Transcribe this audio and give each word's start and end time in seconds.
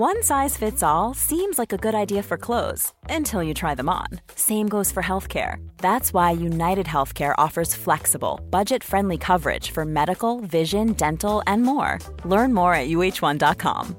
One 0.00 0.22
size 0.22 0.56
fits 0.56 0.82
all 0.82 1.12
seems 1.12 1.58
like 1.58 1.74
a 1.74 1.76
good 1.76 1.94
idea 1.94 2.22
for 2.22 2.38
clothes 2.38 2.94
until 3.10 3.42
you 3.42 3.52
try 3.52 3.74
them 3.74 3.90
on. 3.90 4.06
Same 4.34 4.66
goes 4.66 4.90
for 4.90 5.02
healthcare. 5.02 5.56
That's 5.76 6.14
why 6.14 6.30
United 6.30 6.86
Healthcare 6.86 7.34
offers 7.36 7.74
flexible, 7.74 8.40
budget 8.48 8.82
friendly 8.82 9.18
coverage 9.18 9.72
for 9.72 9.84
medical, 9.84 10.40
vision, 10.40 10.94
dental, 10.94 11.42
and 11.46 11.62
more. 11.62 11.98
Learn 12.24 12.54
more 12.54 12.72
at 12.72 12.88
uh1.com. 12.88 13.94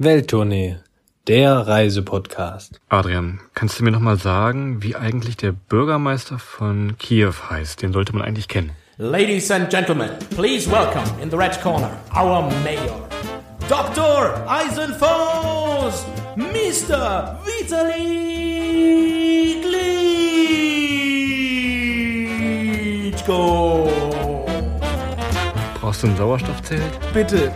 Welttournee, 0.00 0.80
der 1.28 1.68
Reisepodcast. 1.68 2.80
Adrian, 2.88 3.38
kannst 3.54 3.78
du 3.78 3.84
mir 3.84 3.92
nochmal 3.92 4.16
sagen, 4.16 4.82
wie 4.82 4.96
eigentlich 4.96 5.36
der 5.36 5.52
Bürgermeister 5.52 6.40
von 6.40 6.98
Kiew 6.98 7.32
heißt? 7.48 7.80
Den 7.80 7.92
sollte 7.92 8.12
man 8.12 8.22
eigentlich 8.22 8.48
kennen. 8.48 8.72
Ladies 9.02 9.50
and 9.50 9.68
gentlemen, 9.68 10.16
please 10.30 10.68
welcome 10.68 11.18
in 11.18 11.28
the 11.28 11.36
red 11.36 11.60
corner 11.60 11.98
our 12.12 12.48
mayor, 12.62 13.08
Dr. 13.66 14.32
Eisenfors, 14.46 16.04
Mr. 16.36 17.36
Vitali 17.44 18.70
Klitschko. 23.10 23.90
Brauchst 25.80 26.04
du 26.04 26.06
ein 26.06 26.16
Sauerstoffzelt? 26.16 27.12
Bitte. 27.12 27.52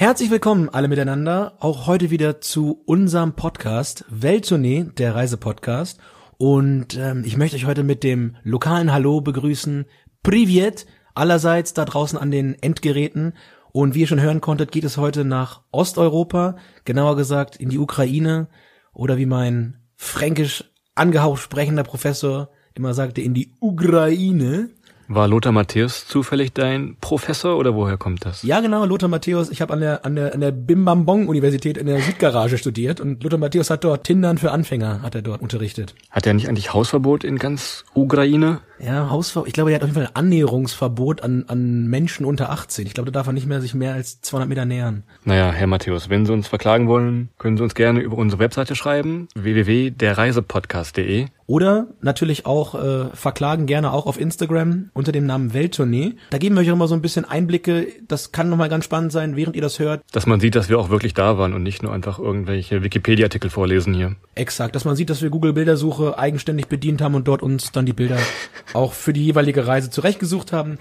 Herzlich 0.00 0.30
willkommen 0.30 0.70
alle 0.70 0.88
miteinander, 0.88 1.58
auch 1.60 1.86
heute 1.86 2.08
wieder 2.08 2.40
zu 2.40 2.80
unserem 2.86 3.34
Podcast 3.34 4.06
Welttournee, 4.08 4.86
der 4.96 5.14
Reisepodcast. 5.14 6.00
Und 6.38 6.96
ähm, 6.96 7.22
ich 7.26 7.36
möchte 7.36 7.58
euch 7.58 7.66
heute 7.66 7.82
mit 7.82 8.02
dem 8.02 8.36
lokalen 8.42 8.94
Hallo 8.94 9.20
begrüßen. 9.20 9.84
Privet 10.22 10.86
allerseits 11.12 11.74
da 11.74 11.84
draußen 11.84 12.18
an 12.18 12.30
den 12.30 12.54
Endgeräten. 12.62 13.34
Und 13.72 13.94
wie 13.94 14.00
ihr 14.00 14.06
schon 14.06 14.22
hören 14.22 14.40
konntet, 14.40 14.72
geht 14.72 14.84
es 14.84 14.96
heute 14.96 15.26
nach 15.26 15.64
Osteuropa, 15.70 16.56
genauer 16.86 17.16
gesagt 17.16 17.56
in 17.56 17.68
die 17.68 17.78
Ukraine 17.78 18.48
oder 18.94 19.18
wie 19.18 19.26
mein 19.26 19.82
fränkisch 19.96 20.64
angehaucht 20.94 21.42
sprechender 21.42 21.84
Professor 21.84 22.48
immer 22.72 22.94
sagte, 22.94 23.20
in 23.20 23.34
die 23.34 23.52
Ukraine. 23.60 24.70
War 25.12 25.26
Lothar 25.26 25.50
Matthäus 25.50 26.06
zufällig 26.06 26.52
dein 26.52 26.94
Professor 27.00 27.58
oder 27.58 27.74
woher 27.74 27.96
kommt 27.96 28.24
das? 28.24 28.44
Ja, 28.44 28.60
genau, 28.60 28.84
Lothar 28.84 29.08
Matthäus. 29.08 29.50
Ich 29.50 29.60
habe 29.60 29.72
an 29.72 29.80
der, 29.80 30.04
an 30.04 30.14
der, 30.14 30.34
an 30.34 30.40
der 30.40 30.52
Bimbambong-Universität 30.52 31.76
in 31.76 31.88
der 31.88 32.00
Südgarage 32.00 32.58
studiert 32.58 33.00
und 33.00 33.20
Lothar 33.24 33.40
Matthäus 33.40 33.70
hat 33.70 33.82
dort 33.82 34.04
Tindern 34.04 34.38
für 34.38 34.52
Anfänger, 34.52 35.02
hat 35.02 35.16
er 35.16 35.22
dort 35.22 35.42
unterrichtet. 35.42 35.96
Hat 36.12 36.28
er 36.28 36.34
nicht 36.34 36.48
eigentlich 36.48 36.72
Hausverbot 36.72 37.24
in 37.24 37.38
ganz 37.38 37.84
Ukraine? 37.92 38.60
Ja, 38.84 39.10
Hausverbot. 39.10 39.48
Ich 39.48 39.54
glaube, 39.54 39.70
er 39.70 39.76
hat 39.76 39.82
auf 39.82 39.88
jeden 39.88 40.00
Fall 40.00 40.06
ein 40.06 40.16
Annäherungsverbot 40.16 41.22
an, 41.22 41.44
an 41.48 41.86
Menschen 41.86 42.24
unter 42.24 42.50
18. 42.50 42.86
Ich 42.86 42.94
glaube, 42.94 43.10
da 43.10 43.20
darf 43.20 43.26
er 43.26 43.32
nicht 43.32 43.46
mehr 43.46 43.60
sich 43.60 43.74
mehr 43.74 43.94
als 43.94 44.20
200 44.22 44.48
Meter 44.48 44.64
nähern. 44.64 45.02
Naja, 45.24 45.52
Herr 45.52 45.66
Matthäus, 45.66 46.08
wenn 46.08 46.24
Sie 46.24 46.32
uns 46.32 46.48
verklagen 46.48 46.88
wollen, 46.88 47.28
können 47.38 47.56
Sie 47.56 47.62
uns 47.62 47.74
gerne 47.74 48.00
über 48.00 48.16
unsere 48.16 48.40
Webseite 48.40 48.74
schreiben, 48.74 49.28
www.derreisepodcast.de. 49.34 51.26
Oder 51.50 51.88
natürlich 52.00 52.46
auch 52.46 52.76
äh, 52.76 53.06
verklagen 53.12 53.66
gerne 53.66 53.92
auch 53.92 54.06
auf 54.06 54.20
Instagram 54.20 54.90
unter 54.94 55.10
dem 55.10 55.26
Namen 55.26 55.52
Welttournee. 55.52 56.14
Da 56.30 56.38
geben 56.38 56.54
wir 56.54 56.62
euch 56.62 56.70
auch 56.70 56.76
mal 56.76 56.86
so 56.86 56.94
ein 56.94 57.02
bisschen 57.02 57.24
Einblicke. 57.24 57.88
Das 58.06 58.30
kann 58.30 58.48
nochmal 58.48 58.68
ganz 58.68 58.84
spannend 58.84 59.10
sein, 59.10 59.34
während 59.34 59.56
ihr 59.56 59.62
das 59.62 59.80
hört. 59.80 60.02
Dass 60.12 60.26
man 60.26 60.38
sieht, 60.38 60.54
dass 60.54 60.68
wir 60.68 60.78
auch 60.78 60.90
wirklich 60.90 61.12
da 61.12 61.38
waren 61.38 61.52
und 61.52 61.64
nicht 61.64 61.82
nur 61.82 61.92
einfach 61.92 62.20
irgendwelche 62.20 62.84
Wikipedia-Artikel 62.84 63.50
vorlesen 63.50 63.94
hier. 63.94 64.14
Exakt, 64.36 64.76
dass 64.76 64.84
man 64.84 64.94
sieht, 64.94 65.10
dass 65.10 65.22
wir 65.22 65.30
Google 65.30 65.52
Bildersuche 65.52 66.16
eigenständig 66.16 66.68
bedient 66.68 67.02
haben 67.02 67.16
und 67.16 67.26
dort 67.26 67.42
uns 67.42 67.72
dann 67.72 67.84
die 67.84 67.94
Bilder 67.94 68.18
auch 68.74 68.92
für 68.92 69.12
die 69.12 69.24
jeweilige 69.24 69.66
Reise 69.66 69.90
zurechtgesucht 69.90 70.52
haben. 70.52 70.78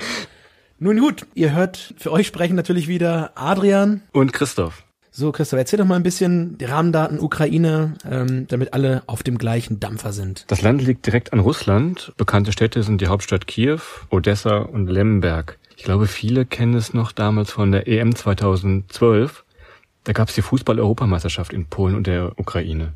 Nun 0.80 1.00
gut, 1.00 1.26
ihr 1.36 1.54
hört 1.54 1.94
für 1.98 2.12
euch 2.12 2.28
sprechen 2.28 2.56
natürlich 2.56 2.88
wieder 2.88 3.32
Adrian. 3.36 4.02
Und 4.12 4.32
Christoph. 4.32 4.84
So, 5.12 5.32
Christoph, 5.32 5.59
erzähl 5.59 5.78
doch 5.78 5.86
mal 5.86 5.95
ein 5.95 6.04
bisschen 6.04 6.58
die 6.58 6.66
Rahmendaten 6.66 7.20
Ukraine, 7.20 7.95
ähm, 8.10 8.48
damit 8.48 8.73
alle 8.73 9.04
auf 9.08 9.23
dem 9.23 9.38
gleichen 9.38 9.80
Dampfer 9.80 10.14
sind. 10.14 10.45
Das 10.48 10.61
Land 10.61 10.82
liegt 10.82 11.05
direkt 11.05 11.33
an 11.33 11.39
Russland. 11.39 12.14
Bekannte 12.16 12.52
Städte 12.52 12.83
sind 12.83 13.02
die 13.02 13.08
Hauptstadt 13.08 13.48
Kiew, 13.48 13.80
Odessa 14.10 14.60
und 14.60 14.88
Lemberg. 14.88 15.58
Ich 15.76 15.83
glaube, 15.83 16.08
viele 16.08 16.45
kennen 16.45 16.76
es 16.76 16.94
noch 16.94 17.11
damals 17.11 17.52
von 17.52 17.72
der 17.72 17.88
EM 17.88 18.16
2012. 18.16 19.44
Da 20.04 20.14
gab 20.14 20.30
es 20.30 20.36
die 20.36 20.42
Fußball-Europameisterschaft 20.42 21.52
in 21.52 21.66
Polen 21.66 21.95
und 21.95 22.08
der 22.08 22.38
Ukraine. 22.38 22.94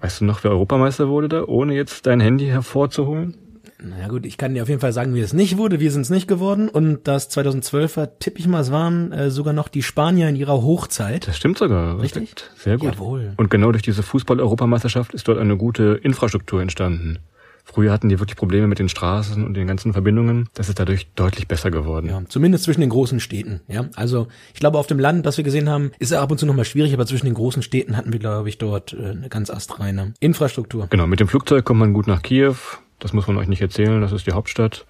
Weißt 0.00 0.20
du 0.20 0.24
noch, 0.24 0.44
wer 0.44 0.50
Europameister 0.50 1.08
wurde 1.08 1.28
da, 1.28 1.44
ohne 1.44 1.74
jetzt 1.74 2.06
dein 2.06 2.20
Handy 2.20 2.46
hervorzuholen? 2.46 3.36
Naja 3.82 4.08
gut, 4.08 4.26
ich 4.26 4.36
kann 4.36 4.54
dir 4.54 4.62
auf 4.62 4.68
jeden 4.68 4.80
Fall 4.80 4.92
sagen, 4.92 5.14
wie 5.14 5.20
es 5.20 5.32
nicht 5.32 5.56
wurde. 5.56 5.80
Wir 5.80 5.90
sind 5.90 6.02
es 6.02 6.10
nicht 6.10 6.28
geworden. 6.28 6.68
Und 6.68 7.08
das 7.08 7.30
2012er, 7.30 8.10
tippe 8.18 8.38
ich 8.38 8.46
mal, 8.46 8.60
es 8.60 8.70
waren 8.70 9.12
äh, 9.12 9.30
sogar 9.30 9.52
noch 9.52 9.68
die 9.68 9.82
Spanier 9.82 10.28
in 10.28 10.36
ihrer 10.36 10.62
Hochzeit. 10.62 11.26
Das 11.26 11.36
stimmt 11.36 11.58
sogar. 11.58 12.00
Richtig? 12.00 12.34
Sehr 12.56 12.78
gut. 12.78 12.94
Jawohl. 12.94 13.32
Und 13.36 13.50
genau 13.50 13.72
durch 13.72 13.82
diese 13.82 14.02
Fußball-Europameisterschaft 14.02 15.14
ist 15.14 15.28
dort 15.28 15.38
eine 15.38 15.56
gute 15.56 16.00
Infrastruktur 16.02 16.60
entstanden. 16.60 17.18
Früher 17.64 17.92
hatten 17.92 18.08
die 18.08 18.18
wirklich 18.18 18.36
Probleme 18.36 18.66
mit 18.66 18.78
den 18.78 18.88
Straßen 18.88 19.44
und 19.44 19.54
den 19.54 19.66
ganzen 19.66 19.92
Verbindungen. 19.92 20.48
Das 20.54 20.68
ist 20.68 20.80
dadurch 20.80 21.08
deutlich 21.14 21.46
besser 21.46 21.70
geworden. 21.70 22.08
Ja, 22.08 22.22
zumindest 22.28 22.64
zwischen 22.64 22.80
den 22.80 22.90
großen 22.90 23.20
Städten. 23.20 23.60
Ja, 23.68 23.86
also 23.94 24.26
ich 24.54 24.60
glaube, 24.60 24.78
auf 24.78 24.88
dem 24.88 24.98
Land, 24.98 25.24
das 25.24 25.36
wir 25.36 25.44
gesehen 25.44 25.68
haben, 25.68 25.92
ist 25.98 26.10
es 26.10 26.18
ab 26.18 26.30
und 26.30 26.38
zu 26.38 26.46
noch 26.46 26.54
mal 26.54 26.64
schwierig, 26.64 26.92
aber 26.92 27.06
zwischen 27.06 27.26
den 27.26 27.34
großen 27.34 27.62
Städten 27.62 27.96
hatten 27.96 28.12
wir, 28.12 28.18
glaube 28.18 28.48
ich, 28.48 28.58
dort 28.58 28.92
äh, 28.92 29.10
eine 29.10 29.28
ganz 29.28 29.50
astreine 29.50 30.14
Infrastruktur. 30.18 30.88
Genau, 30.90 31.06
mit 31.06 31.20
dem 31.20 31.28
Flugzeug 31.28 31.64
kommt 31.64 31.80
man 31.80 31.92
gut 31.92 32.06
nach 32.06 32.22
Kiew. 32.22 32.56
Das 33.00 33.12
muss 33.12 33.26
man 33.26 33.36
euch 33.38 33.48
nicht 33.48 33.60
erzählen, 33.60 34.00
das 34.00 34.12
ist 34.12 34.26
die 34.26 34.32
Hauptstadt. 34.32 34.86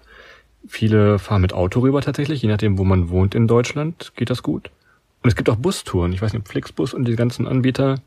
Viele 0.67 1.17
fahren 1.17 1.41
mit 1.41 1.53
Auto 1.53 1.79
rüber 1.79 2.01
tatsächlich, 2.01 2.41
je 2.41 2.49
nachdem, 2.49 2.77
wo 2.77 2.83
man 2.83 3.09
wohnt 3.09 3.33
in 3.33 3.47
Deutschland, 3.47 4.11
geht 4.15 4.29
das 4.29 4.43
gut. 4.43 4.69
Und 5.23 5.29
es 5.29 5.35
gibt 5.35 5.49
auch 5.49 5.55
Bustouren. 5.55 6.13
Ich 6.13 6.21
weiß 6.21 6.33
nicht, 6.33 6.47
Flixbus 6.47 6.93
und 6.93 7.07
die 7.07 7.15
ganzen 7.15 7.47
Anbieter, 7.47 8.01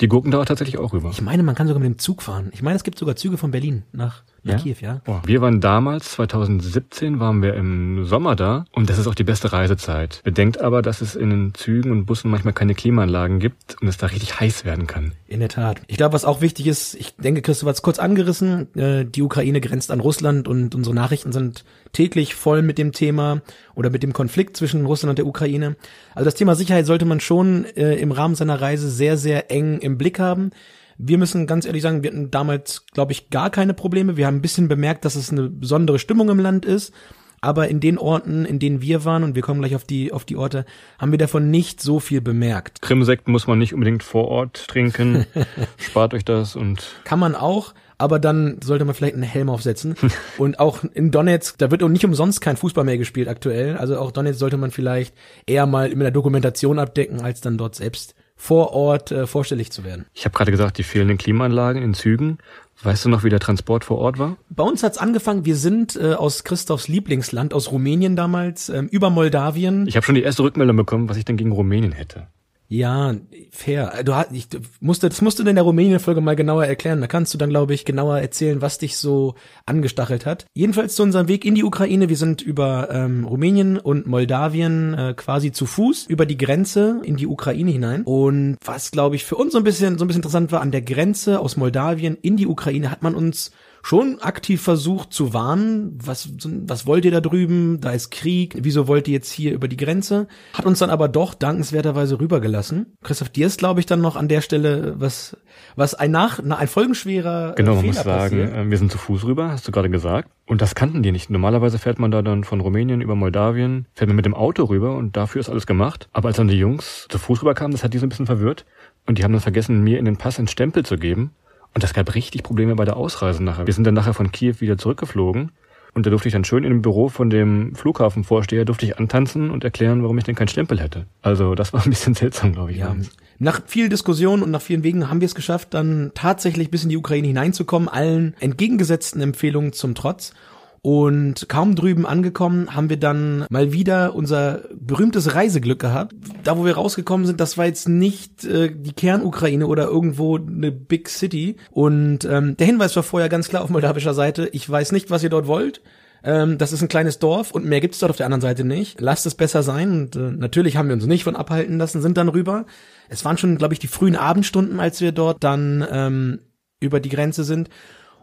die 0.00 0.08
gucken 0.08 0.30
da 0.30 0.44
tatsächlich 0.44 0.78
auch 0.78 0.92
rüber. 0.92 1.10
Ich 1.10 1.22
meine, 1.22 1.42
man 1.42 1.54
kann 1.54 1.66
sogar 1.66 1.80
mit 1.80 1.88
dem 1.88 1.98
Zug 1.98 2.22
fahren. 2.22 2.50
Ich 2.52 2.62
meine, 2.62 2.76
es 2.76 2.84
gibt 2.84 2.98
sogar 2.98 3.16
Züge 3.16 3.36
von 3.36 3.50
Berlin 3.50 3.82
nach, 3.92 4.22
nach 4.42 4.54
Ja? 4.54 4.58
Kiew, 4.58 4.76
ja. 4.80 5.00
Boah. 5.04 5.22
Wir 5.24 5.40
waren 5.40 5.60
damals, 5.60 6.12
2017, 6.12 7.20
waren 7.20 7.42
wir 7.42 7.54
im 7.54 8.04
Sommer 8.04 8.36
da 8.36 8.64
und 8.72 8.90
das 8.90 8.98
ist 8.98 9.06
auch 9.06 9.14
die 9.14 9.24
beste 9.24 9.52
Reisezeit. 9.52 10.20
Bedenkt 10.24 10.60
aber, 10.60 10.82
dass 10.82 11.00
es 11.00 11.16
in 11.16 11.30
den 11.30 11.54
Zügen 11.54 11.90
und 11.90 12.06
Bussen 12.06 12.30
manchmal 12.30 12.54
keine 12.54 12.74
Klimaanlagen 12.74 13.38
gibt 13.40 13.76
und 13.80 13.88
es 13.88 13.96
da 13.96 14.06
richtig 14.06 14.40
heiß 14.40 14.64
werden 14.64 14.86
kann. 14.86 15.12
In 15.26 15.40
der 15.40 15.48
Tat. 15.48 15.80
Ich 15.86 15.96
glaube, 15.96 16.14
was 16.14 16.24
auch 16.24 16.40
wichtig 16.40 16.66
ist, 16.66 16.94
ich 16.94 17.16
denke, 17.16 17.42
Christoph 17.42 17.68
hat 17.68 17.76
es 17.76 17.82
kurz 17.82 17.98
angerissen, 17.98 18.74
äh, 18.76 19.04
die 19.04 19.22
Ukraine 19.22 19.60
grenzt 19.60 19.90
an 19.90 20.00
Russland 20.00 20.48
und 20.48 20.74
unsere 20.74 20.94
Nachrichten 20.94 21.32
sind 21.32 21.64
täglich 21.92 22.34
voll 22.34 22.62
mit 22.62 22.78
dem 22.78 22.92
Thema 22.92 23.42
oder 23.74 23.90
mit 23.90 24.02
dem 24.02 24.12
Konflikt 24.12 24.56
zwischen 24.56 24.86
Russland 24.86 25.10
und 25.10 25.18
der 25.18 25.26
Ukraine. 25.26 25.76
Also 26.14 26.24
das 26.24 26.34
Thema 26.34 26.54
Sicherheit 26.54 26.86
sollte 26.86 27.04
man 27.04 27.20
schon 27.20 27.64
äh, 27.76 27.96
im 27.96 28.12
Rahmen 28.12 28.34
seiner 28.34 28.60
Reise 28.60 28.90
sehr, 28.90 29.16
sehr 29.16 29.50
eng 29.50 29.78
im 29.78 29.98
Blick 29.98 30.18
haben. 30.18 30.50
Wir 30.98 31.16
müssen 31.16 31.46
ganz 31.46 31.64
ehrlich 31.64 31.82
sagen, 31.82 32.02
wir 32.02 32.10
hatten 32.10 32.30
damals, 32.30 32.84
glaube 32.92 33.12
ich, 33.12 33.30
gar 33.30 33.50
keine 33.50 33.72
Probleme. 33.72 34.16
Wir 34.16 34.26
haben 34.26 34.36
ein 34.36 34.42
bisschen 34.42 34.68
bemerkt, 34.68 35.04
dass 35.04 35.14
es 35.14 35.30
eine 35.30 35.48
besondere 35.48 35.98
Stimmung 35.98 36.28
im 36.28 36.40
Land 36.40 36.64
ist. 36.64 36.92
Aber 37.40 37.68
in 37.68 37.78
den 37.80 37.98
Orten, 37.98 38.44
in 38.44 38.58
denen 38.58 38.82
wir 38.82 39.04
waren, 39.04 39.22
und 39.22 39.34
wir 39.34 39.42
kommen 39.42 39.60
gleich 39.60 39.76
auf 39.76 39.84
die, 39.84 40.12
auf 40.12 40.24
die 40.24 40.36
Orte, 40.36 40.64
haben 40.98 41.12
wir 41.12 41.18
davon 41.18 41.50
nicht 41.50 41.80
so 41.80 42.00
viel 42.00 42.20
bemerkt. 42.20 42.82
Krimsekt 42.82 43.28
muss 43.28 43.46
man 43.46 43.58
nicht 43.58 43.74
unbedingt 43.74 44.02
vor 44.02 44.26
Ort 44.28 44.66
trinken. 44.66 45.24
Spart 45.78 46.14
euch 46.14 46.24
das 46.24 46.56
und 46.56 46.96
Kann 47.04 47.20
man 47.20 47.36
auch, 47.36 47.74
aber 47.96 48.18
dann 48.18 48.60
sollte 48.62 48.84
man 48.84 48.94
vielleicht 48.94 49.14
einen 49.14 49.22
Helm 49.22 49.50
aufsetzen. 49.50 49.94
Und 50.38 50.60
auch 50.60 50.84
in 50.94 51.10
Donetsk, 51.10 51.58
da 51.58 51.72
wird 51.72 51.82
auch 51.82 51.88
nicht 51.88 52.04
umsonst 52.04 52.40
kein 52.40 52.56
Fußball 52.56 52.84
mehr 52.84 52.96
gespielt 52.96 53.28
aktuell. 53.28 53.76
Also 53.76 53.98
auch 53.98 54.12
Donetsk 54.12 54.38
sollte 54.38 54.56
man 54.56 54.70
vielleicht 54.70 55.14
eher 55.46 55.66
mal 55.66 55.88
mit 55.90 56.02
der 56.02 56.12
Dokumentation 56.12 56.78
abdecken, 56.78 57.20
als 57.22 57.40
dann 57.40 57.58
dort 57.58 57.74
selbst 57.74 58.14
vor 58.38 58.72
Ort 58.72 59.10
äh, 59.10 59.26
vorstellig 59.26 59.70
zu 59.70 59.84
werden. 59.84 60.06
ich 60.14 60.24
habe 60.24 60.34
gerade 60.34 60.50
gesagt, 60.50 60.78
die 60.78 60.84
fehlenden 60.84 61.18
Klimaanlagen 61.18 61.82
in 61.82 61.92
Zügen. 61.92 62.38
Weißt 62.82 63.04
du 63.04 63.08
noch, 63.08 63.24
wie 63.24 63.28
der 63.28 63.40
Transport 63.40 63.84
vor 63.84 63.98
Ort 63.98 64.18
war? 64.20 64.36
Bei 64.50 64.62
uns 64.62 64.84
hat's 64.84 64.98
angefangen, 64.98 65.44
wir 65.44 65.56
sind 65.56 65.96
äh, 65.96 66.14
aus 66.14 66.44
Christophs 66.44 66.86
Lieblingsland, 66.86 67.52
aus 67.52 67.72
Rumänien 67.72 68.14
damals, 68.14 68.68
ähm, 68.68 68.86
über 68.86 69.10
Moldawien. 69.10 69.88
Ich 69.88 69.96
habe 69.96 70.06
schon 70.06 70.14
die 70.14 70.22
erste 70.22 70.44
Rückmeldung 70.44 70.76
bekommen, 70.76 71.08
was 71.08 71.16
ich 71.16 71.24
denn 71.24 71.36
gegen 71.36 71.50
Rumänien 71.50 71.90
hätte. 71.90 72.28
Ja, 72.70 73.14
fair. 73.50 74.02
Du 74.04 74.14
hast, 74.14 74.30
ich 74.30 74.46
musste, 74.80 75.08
das 75.08 75.22
musst 75.22 75.38
du 75.38 75.42
in 75.42 75.54
der 75.54 75.64
Rumänien-Folge 75.64 76.20
mal 76.20 76.36
genauer 76.36 76.66
erklären. 76.66 77.00
Da 77.00 77.06
kannst 77.06 77.32
du 77.32 77.38
dann, 77.38 77.48
glaube 77.48 77.72
ich, 77.72 77.86
genauer 77.86 78.18
erzählen, 78.18 78.60
was 78.60 78.76
dich 78.76 78.98
so 78.98 79.34
angestachelt 79.64 80.26
hat. 80.26 80.44
Jedenfalls 80.52 80.94
zu 80.94 81.02
unserem 81.02 81.28
Weg 81.28 81.46
in 81.46 81.54
die 81.54 81.64
Ukraine. 81.64 82.10
Wir 82.10 82.16
sind 82.18 82.42
über 82.42 82.90
ähm, 82.90 83.24
Rumänien 83.24 83.78
und 83.78 84.06
Moldawien 84.06 84.92
äh, 84.92 85.14
quasi 85.16 85.50
zu 85.50 85.64
Fuß 85.64 86.06
über 86.08 86.26
die 86.26 86.36
Grenze 86.36 87.00
in 87.04 87.16
die 87.16 87.26
Ukraine 87.26 87.70
hinein. 87.70 88.02
Und 88.02 88.58
was, 88.62 88.90
glaube 88.90 89.16
ich, 89.16 89.24
für 89.24 89.36
uns 89.36 89.52
so 89.52 89.58
ein 89.58 89.64
bisschen, 89.64 89.96
so 89.96 90.04
ein 90.04 90.08
bisschen 90.08 90.18
interessant 90.18 90.52
war, 90.52 90.60
an 90.60 90.70
der 90.70 90.82
Grenze 90.82 91.40
aus 91.40 91.56
Moldawien 91.56 92.18
in 92.20 92.36
die 92.36 92.46
Ukraine 92.46 92.90
hat 92.90 93.02
man 93.02 93.14
uns 93.14 93.50
schon 93.82 94.18
aktiv 94.20 94.60
versucht 94.60 95.12
zu 95.12 95.32
warnen, 95.32 95.98
was, 96.02 96.30
was 96.66 96.86
wollt 96.86 97.04
ihr 97.04 97.10
da 97.10 97.20
drüben, 97.20 97.80
da 97.80 97.90
ist 97.90 98.10
Krieg, 98.10 98.56
wieso 98.60 98.88
wollt 98.88 99.08
ihr 99.08 99.14
jetzt 99.14 99.30
hier 99.30 99.52
über 99.52 99.68
die 99.68 99.76
Grenze, 99.76 100.28
hat 100.52 100.66
uns 100.66 100.78
dann 100.78 100.90
aber 100.90 101.08
doch 101.08 101.34
dankenswerterweise 101.34 102.20
rübergelassen. 102.20 102.94
Christoph, 103.02 103.28
dir 103.30 103.46
ist, 103.46 103.58
glaube 103.58 103.80
ich, 103.80 103.86
dann 103.86 104.00
noch 104.00 104.16
an 104.16 104.28
der 104.28 104.40
Stelle 104.40 104.94
was, 104.98 105.36
was 105.76 105.94
ein 105.94 106.10
nach, 106.10 106.38
ein 106.38 106.68
folgenschwerer 106.68 107.52
äh, 107.52 107.54
Genau, 107.56 107.74
man 107.74 107.80
Fehler 107.80 107.94
muss 107.94 108.04
sagen, 108.04 108.38
passiert. 108.38 108.56
äh, 108.56 108.70
wir 108.70 108.78
sind 108.78 108.92
zu 108.92 108.98
Fuß 108.98 109.24
rüber, 109.24 109.50
hast 109.50 109.66
du 109.66 109.72
gerade 109.72 109.90
gesagt. 109.90 110.30
Und 110.46 110.62
das 110.62 110.74
kannten 110.74 111.02
die 111.02 111.12
nicht. 111.12 111.28
Normalerweise 111.30 111.78
fährt 111.78 111.98
man 111.98 112.10
da 112.10 112.22
dann 112.22 112.44
von 112.44 112.60
Rumänien 112.60 113.00
über 113.00 113.14
Moldawien, 113.14 113.86
fährt 113.94 114.08
man 114.08 114.16
mit 114.16 114.24
dem 114.24 114.34
Auto 114.34 114.64
rüber 114.64 114.96
und 114.96 115.16
dafür 115.16 115.40
ist 115.40 115.50
alles 115.50 115.66
gemacht. 115.66 116.08
Aber 116.12 116.28
als 116.28 116.38
dann 116.38 116.48
die 116.48 116.58
Jungs 116.58 117.06
zu 117.08 117.18
Fuß 117.18 117.42
rüberkamen, 117.42 117.72
das 117.72 117.84
hat 117.84 117.92
die 117.92 117.98
so 117.98 118.06
ein 118.06 118.08
bisschen 118.08 118.26
verwirrt. 118.26 118.64
Und 119.06 119.18
die 119.18 119.24
haben 119.24 119.32
dann 119.32 119.42
vergessen, 119.42 119.82
mir 119.82 119.98
in 119.98 120.04
den 120.04 120.16
Pass 120.16 120.38
einen 120.38 120.48
Stempel 120.48 120.84
zu 120.84 120.96
geben. 120.96 121.32
Und 121.74 121.84
das 121.84 121.94
gab 121.94 122.14
richtig 122.14 122.42
Probleme 122.42 122.74
bei 122.74 122.84
der 122.84 122.96
Ausreise 122.96 123.42
nachher. 123.42 123.66
Wir 123.66 123.74
sind 123.74 123.84
dann 123.84 123.94
nachher 123.94 124.14
von 124.14 124.32
Kiew 124.32 124.56
wieder 124.60 124.78
zurückgeflogen. 124.78 125.52
Und 125.94 126.06
da 126.06 126.10
durfte 126.10 126.28
ich 126.28 126.32
dann 126.32 126.44
schön 126.44 126.64
in 126.64 126.70
dem 126.70 126.82
Büro 126.82 127.08
von 127.08 127.30
dem 127.30 127.74
Flughafenvorsteher 127.74 128.64
durfte 128.64 128.86
ich 128.86 128.98
antanzen 128.98 129.50
und 129.50 129.64
erklären, 129.64 130.02
warum 130.02 130.18
ich 130.18 130.24
denn 130.24 130.34
keinen 130.34 130.48
Stempel 130.48 130.80
hätte. 130.80 131.06
Also 131.22 131.54
das 131.54 131.72
war 131.72 131.82
ein 131.82 131.90
bisschen 131.90 132.14
seltsam, 132.14 132.52
glaube 132.52 132.72
ich. 132.72 132.78
Ja. 132.78 132.94
Nach 133.38 133.60
viel 133.66 133.88
Diskussion 133.88 134.42
und 134.42 134.50
nach 134.50 134.60
vielen 134.60 134.82
Wegen 134.82 135.08
haben 135.08 135.20
wir 135.20 135.26
es 135.26 135.34
geschafft, 135.34 135.74
dann 135.74 136.12
tatsächlich 136.14 136.70
bis 136.70 136.84
in 136.84 136.90
die 136.90 136.96
Ukraine 136.96 137.28
hineinzukommen, 137.28 137.88
allen 137.88 138.34
entgegengesetzten 138.40 139.20
Empfehlungen 139.20 139.72
zum 139.72 139.94
Trotz. 139.94 140.34
Und 140.82 141.48
kaum 141.48 141.74
drüben 141.74 142.06
angekommen, 142.06 142.74
haben 142.74 142.88
wir 142.88 142.98
dann 142.98 143.46
mal 143.50 143.72
wieder 143.72 144.14
unser 144.14 144.62
berühmtes 144.74 145.34
Reiseglück 145.34 145.80
gehabt. 145.80 146.14
Da, 146.44 146.56
wo 146.56 146.64
wir 146.64 146.74
rausgekommen 146.74 147.26
sind, 147.26 147.40
das 147.40 147.58
war 147.58 147.66
jetzt 147.66 147.88
nicht 147.88 148.44
äh, 148.44 148.70
die 148.74 148.92
Kernukraine 148.92 149.66
oder 149.66 149.86
irgendwo 149.86 150.36
eine 150.36 150.70
Big 150.72 151.08
City. 151.08 151.56
Und 151.70 152.24
ähm, 152.24 152.56
der 152.56 152.66
Hinweis 152.66 152.94
war 152.96 153.02
vorher 153.02 153.28
ganz 153.28 153.48
klar 153.48 153.62
auf 153.62 153.70
moldawischer 153.70 154.14
Seite. 154.14 154.48
Ich 154.52 154.68
weiß 154.68 154.92
nicht, 154.92 155.10
was 155.10 155.22
ihr 155.22 155.30
dort 155.30 155.46
wollt. 155.46 155.82
Ähm, 156.22 156.58
das 156.58 156.72
ist 156.72 156.82
ein 156.82 156.88
kleines 156.88 157.18
Dorf 157.18 157.52
und 157.52 157.64
mehr 157.64 157.80
gibt's 157.80 157.98
dort 157.98 158.10
auf 158.10 158.16
der 158.16 158.26
anderen 158.26 158.40
Seite 158.40 158.64
nicht. 158.64 159.00
Lasst 159.00 159.26
es 159.26 159.34
besser 159.34 159.62
sein. 159.62 159.92
Und 159.92 160.16
äh, 160.16 160.30
natürlich 160.30 160.76
haben 160.76 160.88
wir 160.88 160.94
uns 160.94 161.06
nicht 161.06 161.24
von 161.24 161.36
abhalten 161.36 161.78
lassen, 161.78 162.02
sind 162.02 162.16
dann 162.16 162.28
rüber. 162.28 162.66
Es 163.08 163.24
waren 163.24 163.38
schon, 163.38 163.58
glaube 163.58 163.74
ich, 163.74 163.80
die 163.80 163.88
frühen 163.88 164.16
Abendstunden, 164.16 164.80
als 164.80 165.00
wir 165.00 165.12
dort 165.12 165.42
dann 165.44 165.86
ähm, 165.90 166.40
über 166.80 167.00
die 167.00 167.08
Grenze 167.08 167.44
sind. 167.44 167.68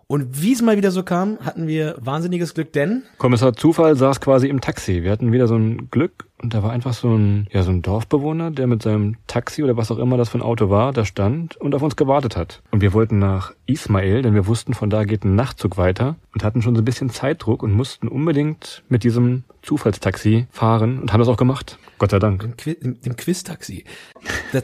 Und 0.08 0.42
wie 0.42 0.54
es 0.54 0.62
mal 0.62 0.78
wieder 0.78 0.92
so 0.92 1.04
kam, 1.04 1.40
hatten 1.40 1.68
wir 1.68 1.96
wahnsinniges 2.00 2.54
Glück, 2.54 2.72
denn 2.74 3.04
Kommissar 3.18 3.54
Zufall 3.54 3.96
saß 3.96 4.22
quasi 4.22 4.48
im 4.48 4.62
Taxi. 4.62 5.04
Wir 5.04 5.12
hatten 5.12 5.32
wieder 5.32 5.48
so 5.48 5.56
ein 5.56 5.90
Glück 5.90 6.28
und 6.42 6.54
da 6.54 6.64
war 6.64 6.72
einfach 6.72 6.94
so 6.94 7.16
ein, 7.16 7.48
ja, 7.52 7.64
so 7.64 7.72
ein 7.72 7.82
Dorfbewohner, 7.82 8.52
der 8.52 8.68
mit 8.68 8.84
seinem 8.84 9.16
Taxi 9.26 9.64
oder 9.64 9.78
was 9.78 9.90
auch 9.90 9.98
immer 9.98 10.18
das 10.18 10.30
für 10.30 10.38
ein 10.38 10.42
Auto 10.42 10.70
war, 10.70 10.92
da 10.92 11.06
stand 11.06 11.56
und 11.58 11.74
auf 11.74 11.82
uns 11.82 11.96
gewartet 11.96 12.36
hat. 12.36 12.62
Und 12.72 12.82
wir 12.82 12.94
wollten 12.94 13.20
nach 13.20 13.54
Ismail, 13.66 14.22
denn 14.22 14.34
wir 14.34 14.46
wussten, 14.46 14.74
von 14.74 14.90
da 14.90 15.06
geht 15.06 15.24
ein 15.24 15.36
Nachtzug 15.36 15.78
weiter 15.78 16.18
und 16.34 16.44
hatten 16.44 16.62
schon 16.62 16.76
so 16.76 16.82
ein 16.82 16.86
bisschen 16.86 17.10
Zeitdruck 17.10 17.64
und 17.64 17.72
mussten 17.72 18.10
unbedingt 18.10 18.84
mit 18.90 19.04
diesem 19.04 19.44
Zufallstaxi 19.62 20.48
fahren 20.52 21.00
und 21.00 21.14
haben 21.14 21.20
das 21.20 21.30
auch 21.30 21.38
gemacht. 21.38 21.80
Gott 21.98 22.12
sei 22.12 22.20
Dank. 22.20 22.58
dem, 22.66 23.02
dem, 23.02 23.16
Quiz-Taxi. 23.16 23.86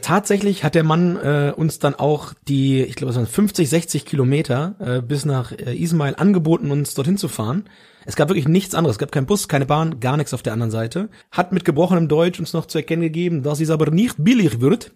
Tatsächlich 0.02 0.64
hat 0.64 0.74
der 0.74 0.84
Mann 0.84 1.16
äh, 1.16 1.54
uns 1.56 1.78
dann 1.78 1.94
auch 1.94 2.34
die, 2.48 2.82
ich 2.82 2.96
glaube, 2.96 3.10
es 3.10 3.16
waren 3.16 3.26
50, 3.26 3.68
60 3.68 4.04
Kilometer 4.04 4.74
äh, 4.78 5.00
bis 5.00 5.24
nach 5.24 5.52
äh, 5.52 5.74
Ismail 5.74 6.14
angeboten, 6.16 6.70
uns 6.70 6.92
dorthin 6.92 7.16
zu 7.16 7.28
fahren. 7.28 7.64
Es 8.04 8.16
gab 8.16 8.28
wirklich 8.28 8.48
nichts 8.48 8.74
anderes. 8.74 8.96
Es 8.96 8.98
gab 8.98 9.12
keinen 9.12 9.26
Bus, 9.26 9.48
keine 9.48 9.66
Bahn, 9.66 10.00
gar 10.00 10.16
nichts 10.16 10.34
auf 10.34 10.42
der 10.42 10.52
anderen 10.52 10.70
Seite. 10.70 11.08
Hat 11.30 11.52
mit 11.52 11.64
gebrochenem 11.64 12.08
Deutsch 12.08 12.40
uns 12.40 12.52
noch 12.52 12.66
zu 12.66 12.78
erkennen 12.78 13.02
gegeben, 13.02 13.42
dass 13.42 13.60
es 13.60 13.70
aber 13.70 13.90
nicht 13.90 14.16
billig 14.18 14.60
wird. 14.60 14.92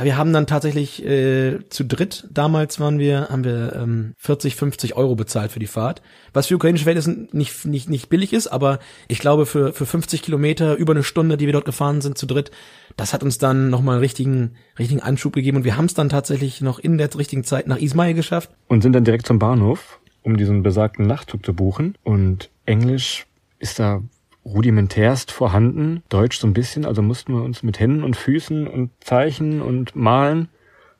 Wir 0.00 0.16
haben 0.16 0.32
dann 0.32 0.46
tatsächlich 0.46 1.04
äh, 1.04 1.58
zu 1.70 1.84
dritt, 1.84 2.28
damals 2.30 2.78
waren 2.78 3.00
wir, 3.00 3.30
haben 3.30 3.42
wir 3.42 3.72
ähm, 3.74 4.14
40, 4.18 4.54
50 4.54 4.94
Euro 4.94 5.16
bezahlt 5.16 5.50
für 5.50 5.58
die 5.58 5.66
Fahrt, 5.66 6.02
was 6.32 6.46
für 6.46 6.54
ukrainische 6.54 6.84
Verhältnisse 6.84 7.26
nicht, 7.32 7.64
nicht, 7.64 7.90
nicht 7.90 8.08
billig 8.08 8.32
ist, 8.32 8.46
aber 8.46 8.78
ich 9.08 9.18
glaube 9.18 9.44
für, 9.44 9.72
für 9.72 9.86
50 9.86 10.22
Kilometer, 10.22 10.76
über 10.76 10.92
eine 10.92 11.02
Stunde, 11.02 11.36
die 11.36 11.46
wir 11.46 11.52
dort 11.52 11.64
gefahren 11.64 12.00
sind 12.00 12.16
zu 12.16 12.26
dritt, 12.26 12.52
das 12.96 13.12
hat 13.12 13.24
uns 13.24 13.38
dann 13.38 13.70
nochmal 13.70 13.94
einen 13.94 14.02
richtigen, 14.02 14.54
richtigen 14.78 15.02
Anschub 15.02 15.32
gegeben 15.32 15.56
und 15.56 15.64
wir 15.64 15.76
haben 15.76 15.86
es 15.86 15.94
dann 15.94 16.08
tatsächlich 16.08 16.60
noch 16.60 16.78
in 16.78 16.96
der 16.96 17.12
richtigen 17.16 17.42
Zeit 17.42 17.66
nach 17.66 17.78
Ismail 17.78 18.14
geschafft. 18.14 18.50
Und 18.68 18.82
sind 18.82 18.92
dann 18.92 19.04
direkt 19.04 19.26
zum 19.26 19.40
Bahnhof, 19.40 19.98
um 20.28 20.36
diesen 20.36 20.62
besagten 20.62 21.06
Nachtzug 21.06 21.44
zu 21.44 21.54
buchen. 21.54 21.96
Und 22.04 22.50
Englisch 22.66 23.26
ist 23.58 23.78
da 23.78 24.02
rudimentärst 24.44 25.32
vorhanden, 25.32 26.02
Deutsch 26.08 26.38
so 26.38 26.46
ein 26.46 26.52
bisschen, 26.52 26.84
also 26.84 27.02
mussten 27.02 27.34
wir 27.34 27.42
uns 27.42 27.62
mit 27.62 27.80
Händen 27.80 28.02
und 28.02 28.16
Füßen 28.16 28.66
und 28.66 28.90
Zeichen 29.00 29.60
und 29.60 29.96
Malen, 29.96 30.48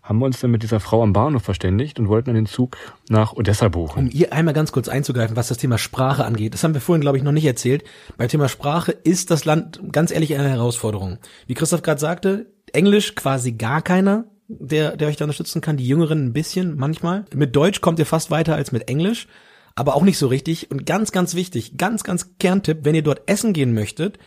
haben 0.03 0.21
wir 0.21 0.25
uns 0.25 0.41
dann 0.41 0.51
mit 0.51 0.63
dieser 0.63 0.81
Frau 0.81 1.03
am 1.03 1.13
Bahnhof 1.13 1.43
verständigt 1.43 1.99
und 1.99 2.09
wollten 2.09 2.27
dann 2.27 2.37
den 2.37 2.47
Zug 2.47 2.79
nach 3.11 3.35
Odessa 3.35 3.69
buchen. 3.69 4.07
Um 4.07 4.11
hier 4.11 4.33
einmal 4.33 4.55
ganz 4.55 4.73
kurz 4.73 4.89
einzugreifen, 4.89 5.37
was 5.37 5.49
das 5.49 5.59
Thema 5.59 5.77
Sprache 5.77 6.25
angeht. 6.25 6.55
Das 6.55 6.65
haben 6.65 6.73
wir 6.73 6.81
vorhin, 6.81 7.03
glaube 7.03 7.19
ich, 7.19 7.25
noch 7.25 7.33
nicht 7.33 7.45
erzählt. 7.45 7.85
Beim 8.17 8.29
Thema 8.29 8.49
Sprache 8.49 8.93
ist 8.93 9.31
das 9.31 9.45
Land 9.45 9.81
ganz 9.93 10.11
ehrlich 10.11 10.35
eine 10.35 10.49
Herausforderung. 10.49 11.19
Wie 11.47 11.55
Christoph 11.55 11.83
gerade 11.83 12.01
sagte, 12.01 12.47
Englisch 12.73 13.15
quasi 13.15 13.53
gar 13.53 13.83
keiner, 13.83 14.25
der, 14.49 14.97
der 14.97 15.09
euch 15.09 15.17
da 15.17 15.25
unterstützen 15.25 15.61
kann. 15.61 15.77
Die 15.77 15.87
Jüngeren 15.87 16.27
ein 16.27 16.33
bisschen 16.33 16.77
manchmal. 16.77 17.27
Mit 17.35 17.55
Deutsch 17.55 17.81
kommt 17.81 17.99
ihr 17.99 18.07
fast 18.07 18.31
weiter 18.31 18.55
als 18.55 18.73
mit 18.73 18.89
Englisch. 18.89 19.29
Aber 19.75 19.95
auch 19.95 20.03
nicht 20.03 20.19
so 20.19 20.27
richtig. 20.27 20.71
Und 20.71 20.87
ganz, 20.87 21.13
ganz 21.13 21.35
wichtig, 21.35 21.77
ganz, 21.77 22.03
ganz 22.03 22.37
Kerntipp, 22.39 22.79
wenn 22.83 22.97
ihr 22.97 23.03
dort 23.03 23.23
essen 23.27 23.53
gehen 23.53 23.75
möchtet, 23.75 24.19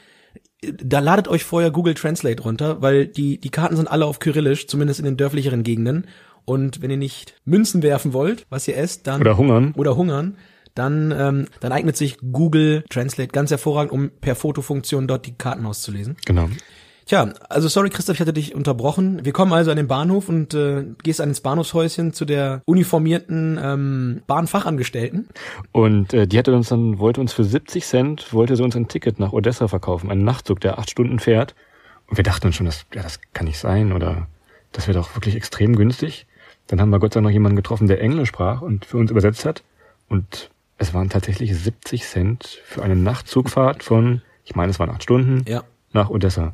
da 0.62 1.00
ladet 1.00 1.28
euch 1.28 1.44
vorher 1.44 1.72
Google 1.72 1.96
Translate 1.96 2.44
runter, 2.44 2.82
weil 2.82 3.08
die, 3.08 3.40
die 3.40 3.50
Karten 3.50 3.76
sind 3.76 3.90
alle 3.90 4.06
auf 4.06 4.20
Kyrillisch, 4.20 4.68
zumindest 4.68 5.00
in 5.00 5.06
den 5.06 5.18
dörflicheren 5.18 5.64
Gegenden. 5.64 6.08
Und 6.46 6.82
wenn 6.82 6.92
ihr 6.92 6.98
nicht 6.98 7.36
Münzen 7.46 7.84
werfen 7.84 8.14
wollt, 8.14 8.46
was 8.50 8.68
ihr 8.68 8.78
esst, 8.78 9.08
dann 9.08 9.22
Oder 9.22 9.38
hungern. 9.38 9.74
oder 9.76 9.96
hungern, 9.98 10.38
dann, 10.76 11.12
ähm, 11.12 11.48
dann 11.60 11.72
eignet 11.72 11.98
sich 11.98 12.18
Google 12.20 12.84
Translate 12.90 13.32
ganz 13.32 13.52
hervorragend, 13.52 13.92
um 13.92 14.10
per 14.22 14.36
Fotofunktion 14.36 15.08
dort 15.08 15.26
die 15.26 15.34
Karten 15.34 15.66
auszulesen. 15.66 16.16
Genau. 16.26 16.50
Tja, 17.12 17.34
also 17.50 17.68
sorry 17.68 17.90
Christoph, 17.90 18.16
ich 18.16 18.22
hatte 18.22 18.32
dich 18.32 18.56
unterbrochen. 18.56 19.26
Wir 19.26 19.34
kommen 19.34 19.52
also 19.52 19.70
an 19.70 19.76
den 19.76 19.90
Bahnhof 19.90 20.30
und 20.30 20.54
äh, 20.54 20.86
gehst 21.04 21.20
an 21.20 21.28
ins 21.28 21.42
Bahnhofshäuschen 21.42 22.14
zu 22.14 22.24
der 22.24 22.62
uniformierten 22.64 23.60
ähm, 23.62 24.22
Bahnfachangestellten. 24.28 25.28
Und 25.74 26.14
äh, 26.14 26.26
die 26.26 26.40
hatte 26.40 26.56
uns 26.56 26.70
dann, 26.70 27.00
wollte 27.00 27.20
uns 27.20 27.34
für 27.34 27.44
70 27.44 27.86
Cent, 27.86 28.32
wollte 28.32 28.56
sie 28.56 28.64
uns 28.64 28.78
ein 28.78 28.88
Ticket 28.88 29.20
nach 29.20 29.34
Odessa 29.34 29.68
verkaufen, 29.68 30.10
einen 30.10 30.24
Nachtzug, 30.24 30.62
der 30.62 30.80
acht 30.80 30.90
Stunden 30.90 31.20
fährt. 31.20 31.54
Und 32.08 32.16
wir 32.16 32.24
dachten 32.24 32.48
uns 32.48 32.56
schon, 32.56 32.66
das, 32.66 32.86
ja, 32.94 33.04
das 33.04 33.20
kann 33.34 33.46
nicht 33.46 33.60
sein 33.60 33.92
oder 33.92 34.28
das 34.72 34.88
wäre 34.88 34.98
doch 34.98 35.14
wirklich 35.14 35.36
extrem 35.36 35.76
günstig. 35.76 36.28
Dann 36.68 36.80
haben 36.80 36.92
wir 36.92 37.00
Gott 37.00 37.12
sei 37.12 37.18
Dank 37.18 37.26
noch 37.26 37.34
jemanden 37.34 37.58
getroffen, 37.58 37.88
der 37.88 38.00
Englisch 38.00 38.30
sprach 38.30 38.62
und 38.62 38.86
für 38.86 38.96
uns 38.96 39.12
übersetzt 39.12 39.44
hat. 39.44 39.64
Und 40.08 40.50
es 40.78 40.94
waren 40.94 41.10
tatsächlich 41.10 41.54
70 41.58 42.06
Cent 42.06 42.62
für 42.64 42.84
eine 42.84 42.96
Nachtzugfahrt 42.96 43.84
von, 43.84 44.22
ich 44.46 44.56
meine, 44.56 44.70
es 44.70 44.80
waren 44.80 44.90
acht 44.90 45.04
Stunden, 45.04 45.44
Ja. 45.46 45.66
nach 45.92 46.10
Odessa. 46.10 46.54